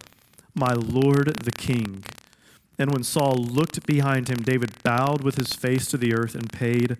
My 0.53 0.73
Lord 0.73 1.27
the 1.43 1.51
king. 1.51 2.03
And 2.77 2.91
when 2.91 3.03
Saul 3.03 3.35
looked 3.35 3.85
behind 3.87 4.29
him, 4.29 4.37
David 4.37 4.71
bowed 4.83 5.23
with 5.23 5.35
his 5.35 5.53
face 5.53 5.87
to 5.87 5.97
the 5.97 6.13
earth 6.13 6.35
and 6.35 6.51
paid 6.51 6.97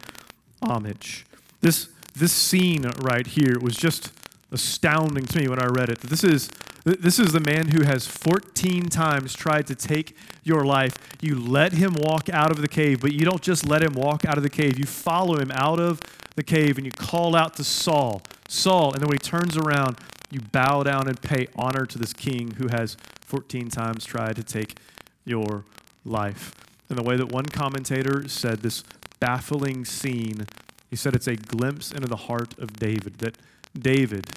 homage. 0.62 1.26
This 1.62 1.90
this 2.18 2.34
scene 2.34 2.82
right 3.02 3.28
here 3.28 3.60
was 3.62 3.76
just 3.76 4.12
astounding 4.52 5.26
to 5.28 5.40
me 5.40 5.48
when 5.48 5.62
I 5.62 5.68
read 5.68 5.90
it. 5.90 6.00
This 6.00 6.24
is, 6.24 6.50
This 6.88 7.20
is 7.20 7.34
the 7.34 7.41
man 7.41 7.72
who 7.72 7.84
has 7.84 8.08
14 8.08 8.88
times 8.88 9.34
tried 9.34 9.67
to 9.67 9.75
take 9.75 10.15
your 10.46 10.63
life. 10.63 10.96
You 11.20 11.38
let 11.38 11.74
him 11.74 11.94
walk 11.94 12.29
out 12.29 12.50
of 12.50 12.62
the 12.62 12.70
cave, 12.70 13.01
but 13.01 13.12
you 13.12 13.25
don't 13.25 13.41
just 13.41 13.67
let 13.67 13.84
him 13.84 13.91
walk 13.91 14.24
out 14.24 14.38
of 14.38 14.44
the 14.44 14.50
cave. 14.50 14.79
You 14.79 14.86
follow 14.86 15.38
him 15.38 15.51
out 15.51 15.82
of 15.82 16.00
the 16.38 16.44
cave 16.44 16.77
and 16.77 16.86
you 16.86 16.94
call 16.94 17.36
out 17.36 17.58
to 17.58 17.65
Saul, 17.65 18.22
Saul. 18.48 18.94
And 18.94 19.01
then 19.01 19.10
when 19.10 19.15
he 19.15 19.20
turns 19.20 19.58
around, 19.58 19.98
you 20.32 20.39
bow 20.39 20.84
down 20.84 21.10
and 21.10 21.22
pay 21.22 21.48
honor 21.58 21.86
to 21.86 22.00
this 22.00 22.13
king 22.13 22.51
who 22.51 22.70
has 22.70 22.96
14 23.20 23.67
times 23.67 24.06
tried 24.06 24.38
to 24.38 24.44
take 24.44 24.79
your 25.25 25.65
life. 26.06 26.53
And 26.88 26.98
the 26.98 27.03
way 27.03 27.17
that 27.17 27.34
one 27.34 27.48
commentator 27.48 28.29
said 28.29 28.60
this 28.60 28.86
baffling 29.20 29.84
scene, 29.84 30.48
he 30.89 30.96
said 30.96 31.15
it's 31.15 31.27
a 31.27 31.36
glimpse 31.36 31.91
into 31.91 32.08
the 32.08 32.15
heart 32.15 32.58
of 32.58 32.79
David, 32.79 33.17
that 33.17 33.38
David, 33.77 34.27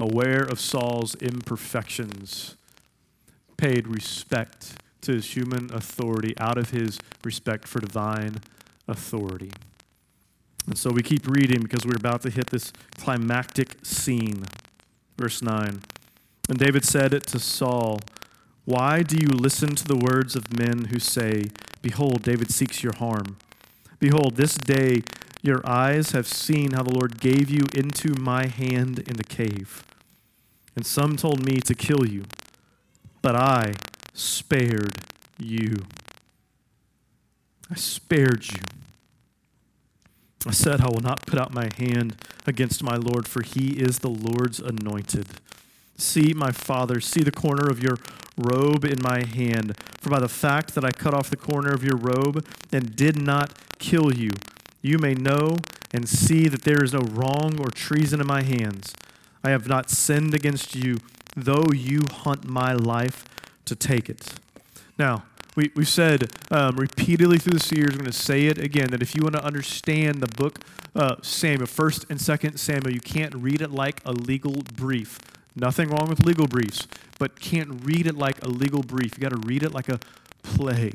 aware 0.00 0.42
of 0.42 0.60
Saul's 0.60 1.14
imperfections, 1.16 2.56
paid 3.56 3.86
respect 3.88 4.74
to 5.02 5.12
his 5.12 5.34
human 5.34 5.72
authority 5.72 6.34
out 6.38 6.58
of 6.58 6.70
his 6.70 6.98
respect 7.24 7.66
for 7.66 7.80
divine 7.80 8.40
authority. 8.86 9.50
And 10.66 10.76
so 10.76 10.90
we 10.90 11.02
keep 11.02 11.26
reading 11.26 11.62
because 11.62 11.86
we're 11.86 11.96
about 11.96 12.22
to 12.22 12.30
hit 12.30 12.48
this 12.48 12.72
climactic 12.98 13.84
scene. 13.84 14.44
Verse 15.16 15.42
9. 15.42 15.80
And 16.48 16.58
David 16.58 16.84
said 16.84 17.10
to 17.22 17.38
Saul, 17.38 18.00
Why 18.64 19.02
do 19.02 19.16
you 19.16 19.28
listen 19.28 19.74
to 19.74 19.84
the 19.84 19.96
words 19.96 20.36
of 20.36 20.56
men 20.56 20.86
who 20.86 20.98
say, 20.98 21.44
Behold, 21.82 22.22
David 22.22 22.50
seeks 22.50 22.82
your 22.82 22.94
harm? 22.94 23.36
Behold, 23.98 24.36
this 24.36 24.56
day 24.56 25.02
your 25.42 25.60
eyes 25.66 26.12
have 26.12 26.26
seen 26.26 26.72
how 26.72 26.82
the 26.82 26.94
Lord 26.94 27.20
gave 27.20 27.48
you 27.48 27.64
into 27.74 28.14
my 28.20 28.46
hand 28.46 28.98
in 28.98 29.16
the 29.16 29.24
cave. 29.24 29.84
And 30.80 30.86
some 30.86 31.18
told 31.18 31.44
me 31.44 31.60
to 31.60 31.74
kill 31.74 32.06
you, 32.06 32.24
but 33.20 33.36
I 33.36 33.74
spared 34.14 34.96
you. 35.38 35.76
I 37.70 37.74
spared 37.74 38.50
you. 38.50 38.62
I 40.46 40.52
said, 40.52 40.80
I 40.80 40.86
will 40.86 41.02
not 41.02 41.26
put 41.26 41.38
out 41.38 41.52
my 41.52 41.68
hand 41.76 42.16
against 42.46 42.82
my 42.82 42.96
Lord, 42.96 43.28
for 43.28 43.42
he 43.42 43.72
is 43.72 43.98
the 43.98 44.08
Lord's 44.08 44.58
anointed. 44.58 45.26
See, 45.98 46.32
my 46.32 46.50
father, 46.50 46.98
see 46.98 47.22
the 47.22 47.30
corner 47.30 47.68
of 47.68 47.82
your 47.82 47.98
robe 48.38 48.86
in 48.86 49.02
my 49.02 49.26
hand. 49.26 49.76
For 50.00 50.08
by 50.08 50.20
the 50.20 50.30
fact 50.30 50.74
that 50.76 50.84
I 50.86 50.92
cut 50.92 51.12
off 51.12 51.28
the 51.28 51.36
corner 51.36 51.74
of 51.74 51.84
your 51.84 51.98
robe 51.98 52.46
and 52.72 52.96
did 52.96 53.20
not 53.20 53.52
kill 53.78 54.14
you, 54.14 54.30
you 54.80 54.96
may 54.98 55.12
know 55.12 55.58
and 55.92 56.08
see 56.08 56.48
that 56.48 56.62
there 56.62 56.82
is 56.82 56.94
no 56.94 57.00
wrong 57.00 57.60
or 57.60 57.68
treason 57.68 58.18
in 58.18 58.26
my 58.26 58.40
hands. 58.40 58.94
I 59.42 59.50
have 59.50 59.68
not 59.68 59.90
sinned 59.90 60.34
against 60.34 60.74
you, 60.74 60.98
though 61.36 61.66
you 61.72 62.02
hunt 62.10 62.46
my 62.46 62.72
life 62.72 63.24
to 63.64 63.74
take 63.74 64.08
it. 64.08 64.34
Now, 64.98 65.24
we, 65.56 65.70
we've 65.74 65.88
said 65.88 66.30
um, 66.50 66.76
repeatedly 66.76 67.38
through 67.38 67.54
the 67.54 67.64
series, 67.64 67.92
we're 67.92 67.98
going 67.98 68.04
to 68.06 68.12
say 68.12 68.46
it 68.46 68.58
again, 68.58 68.90
that 68.90 69.02
if 69.02 69.14
you 69.14 69.22
want 69.22 69.34
to 69.34 69.44
understand 69.44 70.20
the 70.20 70.28
book 70.28 70.60
uh, 70.94 71.16
Samuel, 71.22 71.66
1st 71.66 72.10
and 72.10 72.18
2nd 72.18 72.58
Samuel, 72.58 72.92
you 72.92 73.00
can't 73.00 73.34
read 73.34 73.62
it 73.62 73.70
like 73.70 74.00
a 74.04 74.12
legal 74.12 74.62
brief. 74.76 75.18
Nothing 75.56 75.88
wrong 75.88 76.08
with 76.08 76.24
legal 76.24 76.46
briefs, 76.46 76.86
but 77.18 77.40
can't 77.40 77.84
read 77.84 78.06
it 78.06 78.16
like 78.16 78.42
a 78.44 78.48
legal 78.48 78.82
brief. 78.82 79.16
You 79.16 79.22
got 79.22 79.30
to 79.30 79.48
read 79.48 79.62
it 79.62 79.72
like 79.72 79.88
a 79.88 79.98
play 80.42 80.92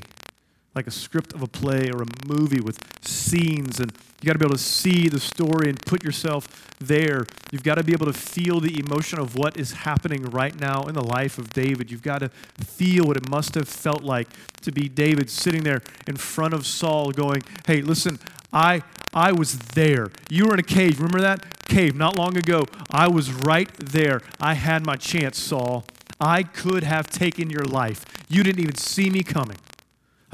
like 0.75 0.88
a 0.88 0.91
script 0.91 1.34
of 1.34 1.41
a 1.41 1.48
play 1.48 1.89
or 1.89 2.03
a 2.03 2.27
movie 2.27 2.60
with 2.60 2.77
scenes 3.01 3.79
and 3.79 3.91
you 4.22 4.27
got 4.27 4.34
to 4.34 4.39
be 4.39 4.46
able 4.46 4.55
to 4.55 4.62
see 4.62 5.08
the 5.08 5.20
story 5.20 5.70
and 5.70 5.79
put 5.86 6.03
yourself 6.03 6.67
there. 6.79 7.25
You've 7.51 7.63
got 7.63 7.75
to 7.75 7.84
be 7.84 7.94
able 7.94 8.08
to 8.08 8.13
feel 8.13 8.60
the 8.60 8.79
emotion 8.79 9.20
of 9.20 9.36
what 9.36 9.55
is 9.55 9.72
happening 9.72 10.24
right 10.24 10.60
now 10.60 10.84
in 10.84 10.96
the 10.96 11.03
life 11.03 11.38
of 11.38 11.51
David. 11.51 11.91
You've 11.91 12.01
got 12.01 12.20
to 12.20 12.29
feel 12.60 13.05
what 13.05 13.17
it 13.17 13.29
must 13.29 13.55
have 13.55 13.68
felt 13.68 14.03
like 14.03 14.27
to 14.61 14.72
be 14.72 14.90
David 14.90 15.29
sitting 15.29 15.64
there 15.64 15.81
in 16.07 16.16
front 16.16 16.53
of 16.53 16.66
Saul 16.66 17.11
going, 17.11 17.44
"Hey, 17.68 17.81
listen, 17.81 18.20
I 18.51 18.81
I 19.14 19.31
was 19.31 19.59
there. 19.59 20.09
You 20.29 20.48
were 20.48 20.53
in 20.55 20.59
a 20.59 20.64
cave. 20.64 21.00
Remember 21.00 21.22
that 21.22 21.68
cave 21.68 21.96
not 21.96 22.18
long 22.18 22.35
ago? 22.35 22.66
I 22.90 23.07
was 23.07 23.31
right 23.31 23.72
there. 23.77 24.22
I 24.40 24.55
had 24.55 24.85
my 24.85 24.96
chance, 24.96 25.40
Saul. 25.40 25.85
I 26.20 26.44
could 26.44 26.83
have 26.83 27.07
taken 27.11 27.50
your 27.50 27.66
life. 27.66 28.05
You 28.27 28.44
didn't 28.44 28.61
even 28.61 28.75
see 28.75 29.09
me 29.09 29.24
coming." 29.24 29.57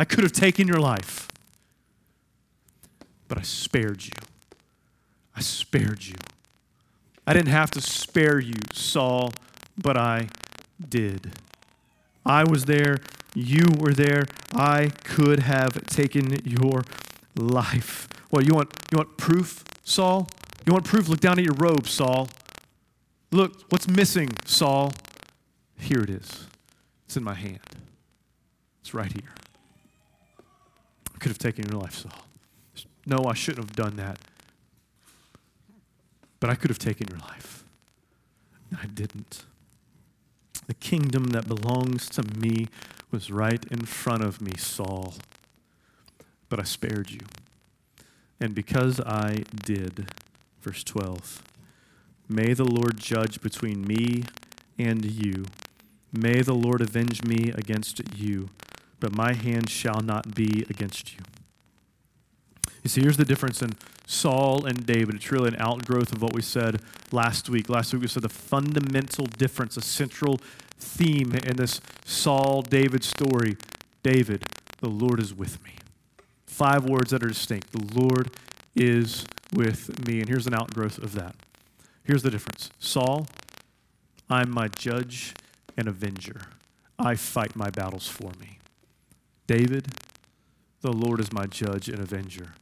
I 0.01 0.03
could 0.03 0.23
have 0.23 0.31
taken 0.31 0.67
your 0.67 0.79
life, 0.79 1.27
but 3.27 3.37
I 3.37 3.43
spared 3.43 4.03
you. 4.03 4.11
I 5.35 5.41
spared 5.41 6.03
you. 6.03 6.15
I 7.27 7.33
didn't 7.33 7.49
have 7.49 7.69
to 7.69 7.81
spare 7.81 8.39
you, 8.39 8.55
Saul, 8.73 9.31
but 9.77 9.97
I 9.97 10.29
did. 10.89 11.33
I 12.25 12.45
was 12.45 12.65
there. 12.65 12.97
You 13.35 13.67
were 13.77 13.93
there. 13.93 14.23
I 14.55 14.87
could 15.03 15.41
have 15.41 15.85
taken 15.85 16.35
your 16.45 16.81
life. 17.35 18.07
Well, 18.31 18.43
you 18.43 18.55
want, 18.55 18.71
you 18.91 18.97
want 18.97 19.17
proof, 19.17 19.63
Saul? 19.83 20.27
You 20.65 20.73
want 20.73 20.85
proof? 20.85 21.09
Look 21.09 21.19
down 21.19 21.37
at 21.37 21.45
your 21.45 21.53
robe, 21.59 21.87
Saul. 21.87 22.27
Look, 23.29 23.65
what's 23.69 23.87
missing, 23.87 24.31
Saul? 24.45 24.93
Here 25.77 25.99
it 25.99 26.09
is. 26.09 26.47
It's 27.05 27.17
in 27.17 27.23
my 27.23 27.35
hand. 27.35 27.59
It's 28.81 28.95
right 28.95 29.13
here 29.13 29.40
could 31.21 31.29
have 31.29 31.37
taken 31.37 31.69
your 31.69 31.79
life, 31.79 31.93
Saul. 31.93 32.25
No, 33.05 33.25
I 33.25 33.35
shouldn't 33.35 33.65
have 33.65 33.75
done 33.75 33.95
that. 33.97 34.17
But 36.39 36.49
I 36.49 36.55
could 36.55 36.71
have 36.71 36.79
taken 36.79 37.07
your 37.09 37.19
life. 37.19 37.63
I 38.81 38.87
didn't. 38.87 39.43
The 40.65 40.73
kingdom 40.73 41.25
that 41.25 41.47
belongs 41.47 42.09
to 42.09 42.23
me 42.23 42.67
was 43.11 43.29
right 43.29 43.63
in 43.69 43.85
front 43.85 44.23
of 44.23 44.41
me, 44.41 44.53
Saul. 44.57 45.13
But 46.49 46.59
I 46.59 46.63
spared 46.63 47.11
you. 47.11 47.21
And 48.39 48.55
because 48.55 48.99
I 48.99 49.43
did, 49.63 50.11
verse 50.61 50.83
12, 50.83 51.43
may 52.27 52.53
the 52.53 52.65
Lord 52.65 52.97
judge 52.97 53.41
between 53.41 53.85
me 53.85 54.23
and 54.79 55.05
you. 55.05 55.45
May 56.11 56.41
the 56.41 56.55
Lord 56.55 56.81
avenge 56.81 57.23
me 57.23 57.51
against 57.51 58.01
you 58.15 58.49
but 59.01 59.13
my 59.13 59.33
hand 59.33 59.69
shall 59.69 59.99
not 59.99 60.33
be 60.33 60.65
against 60.69 61.13
you. 61.13 61.19
You 62.83 62.89
see, 62.89 63.01
here's 63.01 63.17
the 63.17 63.25
difference 63.25 63.61
in 63.61 63.71
Saul 64.07 64.65
and 64.65 64.85
David. 64.85 65.15
It's 65.15 65.31
really 65.31 65.49
an 65.49 65.57
outgrowth 65.59 66.13
of 66.13 66.21
what 66.21 66.33
we 66.33 66.41
said 66.41 66.81
last 67.11 67.49
week. 67.49 67.69
Last 67.69 67.93
week 67.93 68.01
we 68.01 68.07
said 68.07 68.23
the 68.23 68.29
fundamental 68.29 69.25
difference, 69.25 69.75
a 69.77 69.81
central 69.81 70.39
theme 70.79 71.33
in 71.33 71.57
this 71.57 71.81
Saul 72.05 72.61
David 72.61 73.03
story. 73.03 73.57
David, 74.03 74.43
the 74.79 74.89
Lord 74.89 75.19
is 75.19 75.33
with 75.33 75.63
me. 75.63 75.71
Five 76.45 76.85
words 76.85 77.11
that 77.11 77.23
are 77.23 77.27
distinct. 77.27 77.71
The 77.71 77.99
Lord 77.99 78.31
is 78.75 79.25
with 79.53 80.07
me. 80.07 80.19
And 80.19 80.29
here's 80.29 80.47
an 80.47 80.53
outgrowth 80.53 80.97
of 80.97 81.13
that. 81.15 81.35
Here's 82.03 82.23
the 82.23 82.31
difference 82.31 82.71
Saul, 82.79 83.27
I'm 84.29 84.49
my 84.49 84.67
judge 84.67 85.33
and 85.77 85.87
avenger. 85.87 86.41
I 86.97 87.15
fight 87.15 87.55
my 87.55 87.69
battles 87.69 88.07
for 88.07 88.31
me. 88.39 88.60
David, 89.51 89.85
the 90.79 90.93
Lord 90.93 91.19
is 91.19 91.33
my 91.33 91.45
judge 91.45 91.89
and 91.89 91.99
avenger. 91.99 92.53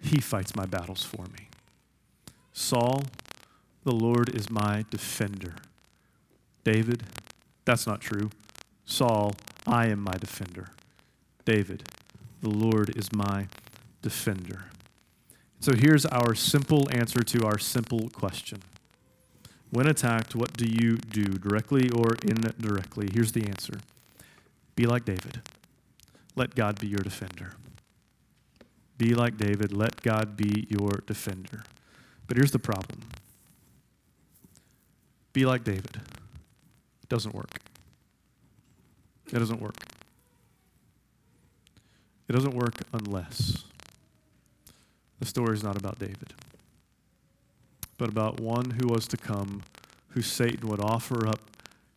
He 0.00 0.20
fights 0.20 0.56
my 0.56 0.66
battles 0.66 1.04
for 1.04 1.22
me. 1.26 1.46
Saul, 2.52 3.04
the 3.84 3.92
Lord 3.92 4.34
is 4.34 4.50
my 4.50 4.84
defender. 4.90 5.54
David, 6.64 7.04
that's 7.64 7.86
not 7.86 8.00
true. 8.00 8.30
Saul, 8.84 9.36
I 9.68 9.86
am 9.86 10.00
my 10.00 10.14
defender. 10.18 10.70
David, 11.44 11.84
the 12.40 12.50
Lord 12.50 12.96
is 12.96 13.12
my 13.12 13.46
defender. 14.02 14.64
So 15.60 15.74
here's 15.76 16.04
our 16.06 16.34
simple 16.34 16.88
answer 16.90 17.20
to 17.20 17.46
our 17.46 17.58
simple 17.58 18.10
question. 18.10 18.62
When 19.70 19.86
attacked, 19.86 20.34
what 20.34 20.56
do 20.56 20.66
you 20.66 20.96
do, 20.96 21.22
directly 21.22 21.88
or 21.90 22.16
indirectly? 22.20 23.10
Here's 23.14 23.30
the 23.30 23.46
answer 23.46 23.74
Be 24.74 24.86
like 24.86 25.04
David. 25.04 25.40
Let 26.34 26.54
God 26.54 26.80
be 26.80 26.86
your 26.86 27.00
defender. 27.00 27.52
Be 28.98 29.14
like 29.14 29.36
David. 29.36 29.72
Let 29.72 30.02
God 30.02 30.36
be 30.36 30.66
your 30.68 31.02
defender. 31.06 31.64
But 32.26 32.36
here's 32.36 32.52
the 32.52 32.58
problem 32.58 33.00
be 35.32 35.46
like 35.46 35.64
David. 35.64 35.96
It 37.02 37.08
doesn't 37.08 37.34
work. 37.34 37.50
It 39.32 39.38
doesn't 39.38 39.60
work. 39.60 39.76
It 42.28 42.32
doesn't 42.32 42.54
work 42.54 42.74
unless 42.92 43.64
the 45.18 45.26
story 45.26 45.54
is 45.54 45.62
not 45.62 45.76
about 45.76 45.98
David, 45.98 46.34
but 47.98 48.08
about 48.08 48.40
one 48.40 48.70
who 48.70 48.88
was 48.88 49.06
to 49.08 49.16
come, 49.16 49.62
who 50.10 50.22
Satan 50.22 50.68
would 50.68 50.80
offer 50.80 51.26
up 51.26 51.40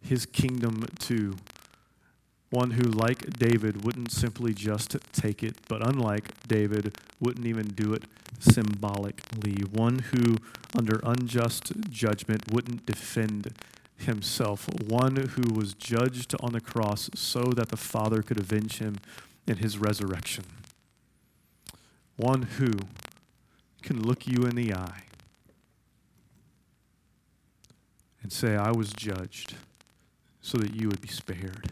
his 0.02 0.26
kingdom 0.26 0.86
to 1.00 1.36
one 2.56 2.72
who, 2.72 2.84
like 2.84 3.38
David, 3.38 3.84
wouldn't 3.84 4.14
simply 4.14 4.54
just 4.54 4.96
take 5.12 5.44
it, 5.44 5.58
but 5.68 5.86
unlike 5.86 6.30
David, 6.48 6.98
wouldn't 7.20 7.46
even 7.46 7.68
do 7.68 7.94
it 7.94 8.06
symbolically. 8.40 9.58
One 9.72 10.00
who, 10.00 10.38
under 10.74 11.02
unjust 11.04 11.74
judgment, 11.90 12.54
wouldn't 12.54 12.86
defend 12.86 13.54
himself, 13.98 14.70
one 14.88 15.18
who 15.18 15.54
was 15.54 15.74
judged 15.74 16.34
on 16.40 16.54
the 16.54 16.62
cross 16.62 17.10
so 17.14 17.44
that 17.58 17.70
the 17.70 17.78
Father 17.78 18.22
could 18.22 18.40
avenge 18.40 18.80
him 18.80 18.96
in 19.46 19.58
his 19.58 19.78
resurrection. 19.78 20.46
One 22.16 22.44
who 22.44 22.72
can 23.82 24.02
look 24.02 24.28
you 24.28 24.44
in 24.44 24.56
the 24.56 24.74
eye 24.74 25.04
and 28.24 28.32
say, 28.32 28.56
I 28.56 28.72
was 28.72 28.94
judged 28.94 29.56
so 30.40 30.58
that 30.58 30.74
you 30.74 30.88
would 30.88 31.02
be 31.02 31.10
spared. 31.10 31.70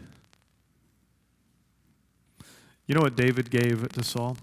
You 2.86 2.94
know 2.94 3.00
what 3.00 3.16
David 3.16 3.50
gave 3.50 3.88
to 3.88 4.02
Saul? 4.02 4.36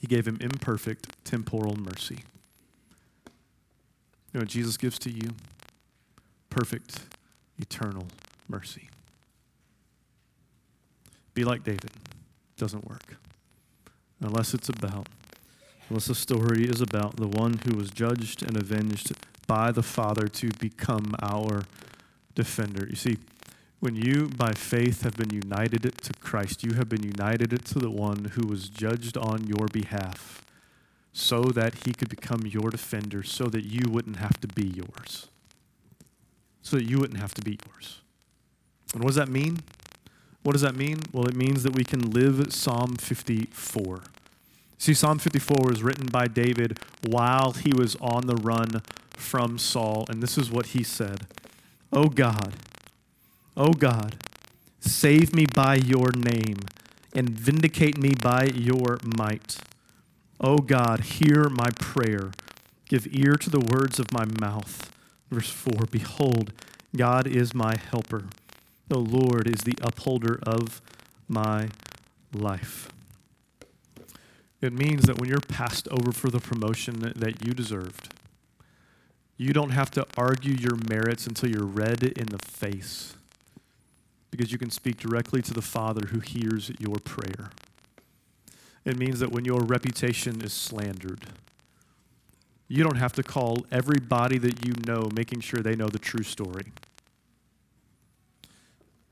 He 0.00 0.06
gave 0.06 0.26
him 0.26 0.38
imperfect 0.40 1.24
temporal 1.24 1.76
mercy. 1.76 2.24
You 4.32 4.38
know 4.38 4.40
what 4.40 4.48
Jesus 4.48 4.76
gives 4.76 4.98
to 5.00 5.10
you? 5.10 5.30
Perfect, 6.50 7.00
eternal 7.58 8.06
mercy. 8.48 8.88
Be 11.34 11.44
like 11.44 11.64
David. 11.64 11.90
Doesn't 12.56 12.88
work. 12.88 13.16
Unless 14.20 14.52
it's 14.52 14.68
about, 14.68 15.08
unless 15.88 16.06
the 16.06 16.14
story 16.14 16.64
is 16.64 16.80
about 16.80 17.16
the 17.16 17.28
one 17.28 17.60
who 17.64 17.76
was 17.76 17.90
judged 17.90 18.42
and 18.42 18.56
avenged 18.56 19.12
by 19.46 19.72
the 19.72 19.82
Father 19.82 20.28
to 20.28 20.50
become 20.58 21.14
our 21.22 21.62
defender. 22.34 22.86
You 22.88 22.96
see, 22.96 23.18
when 23.80 23.96
you, 23.96 24.28
by 24.28 24.52
faith, 24.52 25.02
have 25.02 25.16
been 25.16 25.30
united 25.30 25.82
to 26.02 26.12
Christ, 26.20 26.62
you 26.62 26.74
have 26.74 26.88
been 26.88 27.02
united 27.02 27.64
to 27.64 27.78
the 27.78 27.90
one 27.90 28.32
who 28.34 28.46
was 28.46 28.68
judged 28.68 29.16
on 29.16 29.46
your 29.46 29.66
behalf 29.72 30.44
so 31.12 31.42
that 31.42 31.86
he 31.86 31.92
could 31.92 32.10
become 32.10 32.42
your 32.46 32.70
defender, 32.70 33.22
so 33.22 33.46
that 33.46 33.64
you 33.64 33.90
wouldn't 33.90 34.16
have 34.16 34.38
to 34.40 34.48
be 34.48 34.66
yours. 34.66 35.28
So 36.62 36.76
that 36.76 36.84
you 36.84 36.98
wouldn't 36.98 37.20
have 37.20 37.34
to 37.34 37.42
be 37.42 37.58
yours. 37.66 38.02
And 38.92 39.02
what 39.02 39.08
does 39.08 39.16
that 39.16 39.28
mean? 39.28 39.60
What 40.42 40.52
does 40.52 40.62
that 40.62 40.76
mean? 40.76 41.00
Well, 41.12 41.26
it 41.26 41.34
means 41.34 41.62
that 41.62 41.74
we 41.74 41.84
can 41.84 42.10
live 42.10 42.52
Psalm 42.52 42.96
54. 42.96 44.02
See, 44.78 44.94
Psalm 44.94 45.18
54 45.18 45.56
was 45.66 45.82
written 45.82 46.06
by 46.06 46.26
David 46.26 46.78
while 47.06 47.52
he 47.52 47.72
was 47.72 47.96
on 47.96 48.26
the 48.26 48.36
run 48.36 48.82
from 49.16 49.58
Saul, 49.58 50.06
and 50.08 50.22
this 50.22 50.38
is 50.38 50.50
what 50.50 50.66
he 50.66 50.82
said 50.82 51.26
Oh 51.92 52.08
God, 52.08 52.54
O 53.60 53.74
God, 53.74 54.16
save 54.80 55.34
me 55.34 55.44
by 55.54 55.74
your 55.74 56.12
name 56.12 56.60
and 57.14 57.28
vindicate 57.28 57.98
me 57.98 58.14
by 58.14 58.44
your 58.44 58.96
might. 59.04 59.58
O 60.40 60.56
God, 60.56 61.00
hear 61.00 61.46
my 61.50 61.68
prayer. 61.78 62.30
Give 62.88 63.06
ear 63.10 63.34
to 63.34 63.50
the 63.50 63.60
words 63.60 63.98
of 63.98 64.14
my 64.14 64.24
mouth. 64.24 64.90
Verse 65.30 65.50
4 65.50 65.84
Behold, 65.90 66.54
God 66.96 67.26
is 67.26 67.52
my 67.52 67.74
helper. 67.76 68.28
The 68.88 68.98
Lord 68.98 69.46
is 69.46 69.60
the 69.60 69.76
upholder 69.82 70.40
of 70.46 70.80
my 71.28 71.68
life. 72.32 72.88
It 74.62 74.72
means 74.72 75.02
that 75.02 75.20
when 75.20 75.28
you're 75.28 75.38
passed 75.38 75.86
over 75.88 76.12
for 76.12 76.30
the 76.30 76.40
promotion 76.40 77.12
that 77.14 77.44
you 77.46 77.52
deserved, 77.52 78.14
you 79.36 79.52
don't 79.52 79.72
have 79.72 79.90
to 79.90 80.06
argue 80.16 80.54
your 80.54 80.78
merits 80.88 81.26
until 81.26 81.50
you're 81.50 81.66
red 81.66 82.02
in 82.02 82.28
the 82.28 82.38
face 82.38 83.16
because 84.30 84.52
you 84.52 84.58
can 84.58 84.70
speak 84.70 84.98
directly 84.98 85.42
to 85.42 85.52
the 85.52 85.62
Father 85.62 86.08
who 86.08 86.20
hears 86.20 86.70
your 86.78 86.96
prayer. 86.96 87.50
It 88.84 88.96
means 88.96 89.20
that 89.20 89.30
when 89.30 89.44
your 89.44 89.60
reputation 89.60 90.40
is 90.40 90.52
slandered, 90.52 91.26
you 92.68 92.84
don't 92.84 92.96
have 92.96 93.12
to 93.14 93.22
call 93.22 93.66
everybody 93.72 94.38
that 94.38 94.64
you 94.64 94.74
know, 94.86 95.08
making 95.12 95.40
sure 95.40 95.60
they 95.60 95.74
know 95.74 95.88
the 95.88 95.98
true 95.98 96.22
story. 96.22 96.72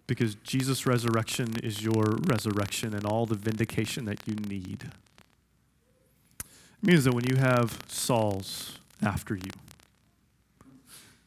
Because 0.07 0.37
Jesus' 0.37 0.87
resurrection 0.87 1.57
is 1.63 1.83
your 1.83 2.19
resurrection 2.27 2.95
and 2.95 3.05
all 3.05 3.27
the 3.27 3.35
vindication 3.35 4.05
that 4.07 4.21
you 4.27 4.37
need. 4.37 4.85
It 6.41 6.87
means 6.87 7.05
that 7.05 7.13
when 7.13 7.25
you 7.29 7.37
have 7.37 7.81
Sauls 7.89 8.79
after 9.03 9.35
you, 9.35 9.51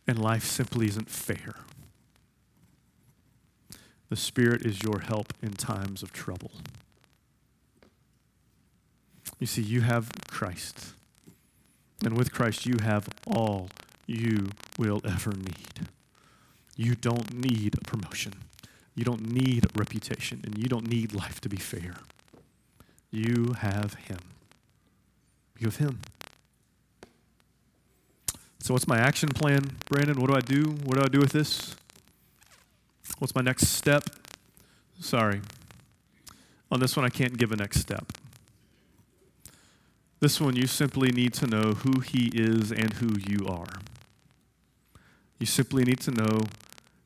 and 0.07 0.17
life 0.17 0.45
simply 0.45 0.87
isn't 0.87 1.09
fair, 1.09 1.55
the 4.11 4.17
Spirit 4.17 4.65
is 4.65 4.83
your 4.83 4.99
help 4.99 5.33
in 5.41 5.53
times 5.53 6.03
of 6.03 6.11
trouble. 6.11 6.51
You 9.39 9.47
see, 9.47 9.61
you 9.61 9.79
have 9.79 10.09
Christ. 10.29 10.87
And 12.03 12.17
with 12.17 12.33
Christ, 12.33 12.65
you 12.65 12.75
have 12.83 13.07
all 13.25 13.69
you 14.07 14.49
will 14.77 14.99
ever 15.05 15.31
need. 15.31 15.87
You 16.75 16.93
don't 16.95 17.33
need 17.33 17.75
a 17.75 17.85
promotion. 17.85 18.33
You 18.95 19.05
don't 19.05 19.31
need 19.31 19.63
a 19.63 19.69
reputation. 19.79 20.41
And 20.43 20.57
you 20.57 20.67
don't 20.67 20.89
need 20.89 21.15
life 21.15 21.39
to 21.39 21.47
be 21.47 21.55
fair. 21.55 21.95
You 23.11 23.55
have 23.59 23.93
Him. 23.93 24.19
You 25.57 25.67
have 25.67 25.77
Him. 25.77 26.01
So, 28.59 28.73
what's 28.73 28.89
my 28.89 28.97
action 28.97 29.29
plan, 29.29 29.77
Brandon? 29.87 30.19
What 30.19 30.29
do 30.29 30.35
I 30.35 30.41
do? 30.41 30.71
What 30.83 30.97
do 30.97 31.01
I 31.01 31.07
do 31.07 31.19
with 31.19 31.31
this? 31.31 31.77
What's 33.21 33.35
my 33.35 33.41
next 33.41 33.67
step? 33.67 34.05
Sorry. 34.99 35.41
On 36.71 36.79
this 36.79 36.97
one, 36.97 37.05
I 37.05 37.09
can't 37.09 37.37
give 37.37 37.51
a 37.51 37.55
next 37.55 37.79
step. 37.79 38.13
This 40.19 40.41
one, 40.41 40.55
you 40.55 40.65
simply 40.65 41.11
need 41.11 41.31
to 41.35 41.45
know 41.45 41.73
who 41.73 41.99
He 41.99 42.31
is 42.33 42.71
and 42.71 42.93
who 42.93 43.11
you 43.19 43.45
are. 43.47 43.73
You 45.37 45.45
simply 45.45 45.83
need 45.83 45.99
to 45.99 46.09
know 46.09 46.41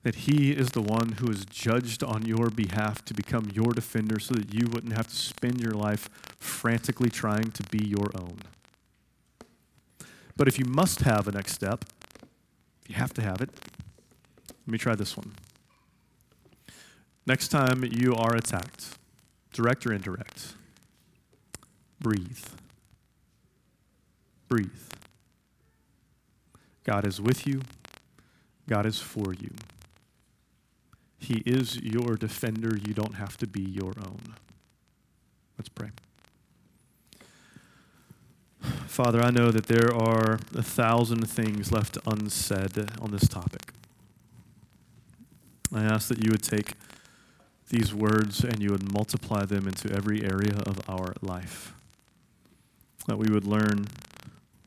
that 0.03 0.15
He 0.15 0.51
is 0.51 0.69
the 0.69 0.81
one 0.81 1.17
who 1.19 1.29
is 1.29 1.43
judged 1.43 2.01
on 2.01 2.25
your 2.25 2.49
behalf 2.49 3.03
to 3.03 3.13
become 3.13 3.51
your 3.53 3.73
defender 3.73 4.17
so 4.17 4.35
that 4.35 4.53
you 4.53 4.69
wouldn't 4.69 4.93
have 4.93 5.09
to 5.09 5.15
spend 5.17 5.59
your 5.59 5.73
life 5.73 6.09
frantically 6.39 7.09
trying 7.09 7.51
to 7.51 7.63
be 7.63 7.85
your 7.85 8.11
own. 8.17 8.37
But 10.37 10.47
if 10.47 10.57
you 10.57 10.65
must 10.65 11.01
have 11.01 11.27
a 11.27 11.33
next 11.33 11.51
step, 11.51 11.83
you 12.87 12.95
have 12.95 13.13
to 13.15 13.21
have 13.21 13.41
it. 13.41 13.49
Let 14.65 14.71
me 14.71 14.77
try 14.77 14.95
this 14.95 15.17
one. 15.17 15.33
Next 17.27 17.47
time 17.47 17.83
you 17.83 18.13
are 18.13 18.35
attacked, 18.35 18.97
direct 19.51 19.85
or 19.87 19.93
indirect, 19.93 20.53
breathe. 21.99 22.45
Breathe. 24.47 24.69
God 26.83 27.07
is 27.07 27.19
with 27.19 27.47
you, 27.47 27.61
God 28.69 28.85
is 28.85 28.99
for 28.99 29.33
you. 29.33 29.51
He 31.17 31.41
is 31.45 31.81
your 31.81 32.15
defender. 32.15 32.77
You 32.77 32.93
don't 32.93 33.15
have 33.15 33.37
to 33.37 33.47
be 33.47 33.61
your 33.61 33.93
own. 33.97 34.35
Let's 35.57 35.69
pray. 35.69 35.89
Father, 38.85 39.21
I 39.21 39.31
know 39.31 39.49
that 39.49 39.65
there 39.65 39.93
are 39.93 40.39
a 40.55 40.61
thousand 40.61 41.27
things 41.27 41.71
left 41.71 41.97
unsaid 42.05 42.91
on 43.01 43.11
this 43.11 43.27
topic. 43.27 43.73
I 45.73 45.83
ask 45.83 46.07
that 46.09 46.23
you 46.23 46.29
would 46.31 46.43
take 46.43 46.73
these 47.69 47.93
words 47.93 48.43
and 48.43 48.61
you 48.61 48.71
would 48.71 48.91
multiply 48.91 49.45
them 49.45 49.67
into 49.67 49.91
every 49.91 50.23
area 50.23 50.57
of 50.65 50.79
our 50.87 51.13
life. 51.21 51.73
That 53.07 53.17
we 53.17 53.29
would 53.29 53.45
learn 53.45 53.87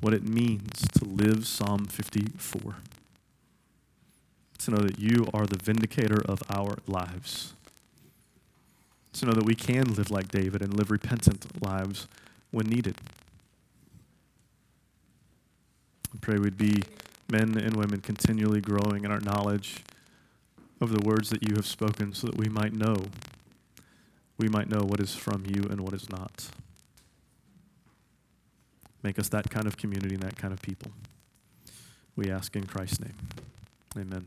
what 0.00 0.14
it 0.14 0.22
means 0.22 0.87
to 0.98 1.04
live 1.04 1.46
Psalm 1.46 1.87
54. 1.87 2.76
To 4.58 4.70
know 4.70 4.78
that 4.78 4.98
you 4.98 5.28
are 5.32 5.46
the 5.46 5.58
vindicator 5.58 6.20
of 6.24 6.42
our 6.50 6.78
lives. 6.87 7.52
To 9.14 9.26
know 9.26 9.32
that 9.32 9.44
we 9.44 9.54
can 9.54 9.94
live 9.94 10.11
like 10.11 10.28
David 10.28 10.62
and 10.62 10.76
live 10.76 10.90
repentant 10.90 11.62
lives 11.62 12.08
when 12.50 12.66
needed. 12.66 12.96
I 16.14 16.18
pray 16.20 16.38
we'd 16.38 16.58
be 16.58 16.82
men 17.30 17.58
and 17.58 17.76
women 17.76 18.00
continually 18.00 18.61
growing 18.61 19.04
in 19.04 19.11
our 19.11 19.20
knowledge 19.20 19.82
of 20.81 20.91
the 20.91 21.07
words 21.07 21.31
that 21.31 21.49
you 21.49 21.55
have 21.57 21.67
spoken 21.67 22.12
so 22.12 22.27
that 22.27 22.37
we 22.37 22.49
might 22.49 22.73
know. 22.73 22.97
We 24.38 24.49
might 24.49 24.69
know 24.69 24.81
what 24.81 25.01
is 25.01 25.14
from 25.14 25.45
you 25.47 25.64
and 25.69 25.81
what 25.81 25.93
is 25.93 26.09
not. 26.09 26.49
Make 29.03 29.19
us 29.19 29.29
that 29.31 29.51
kind 29.51 29.67
of 29.67 29.77
community 29.77 30.14
and 30.14 30.23
that 30.23 30.37
kind 30.37 30.53
of 30.53 30.62
people. 30.62 30.93
We 32.17 32.31
ask 32.31 32.55
in 32.57 32.67
Christ's 32.67 33.01
name. 33.01 33.14
Amen. 33.97 34.27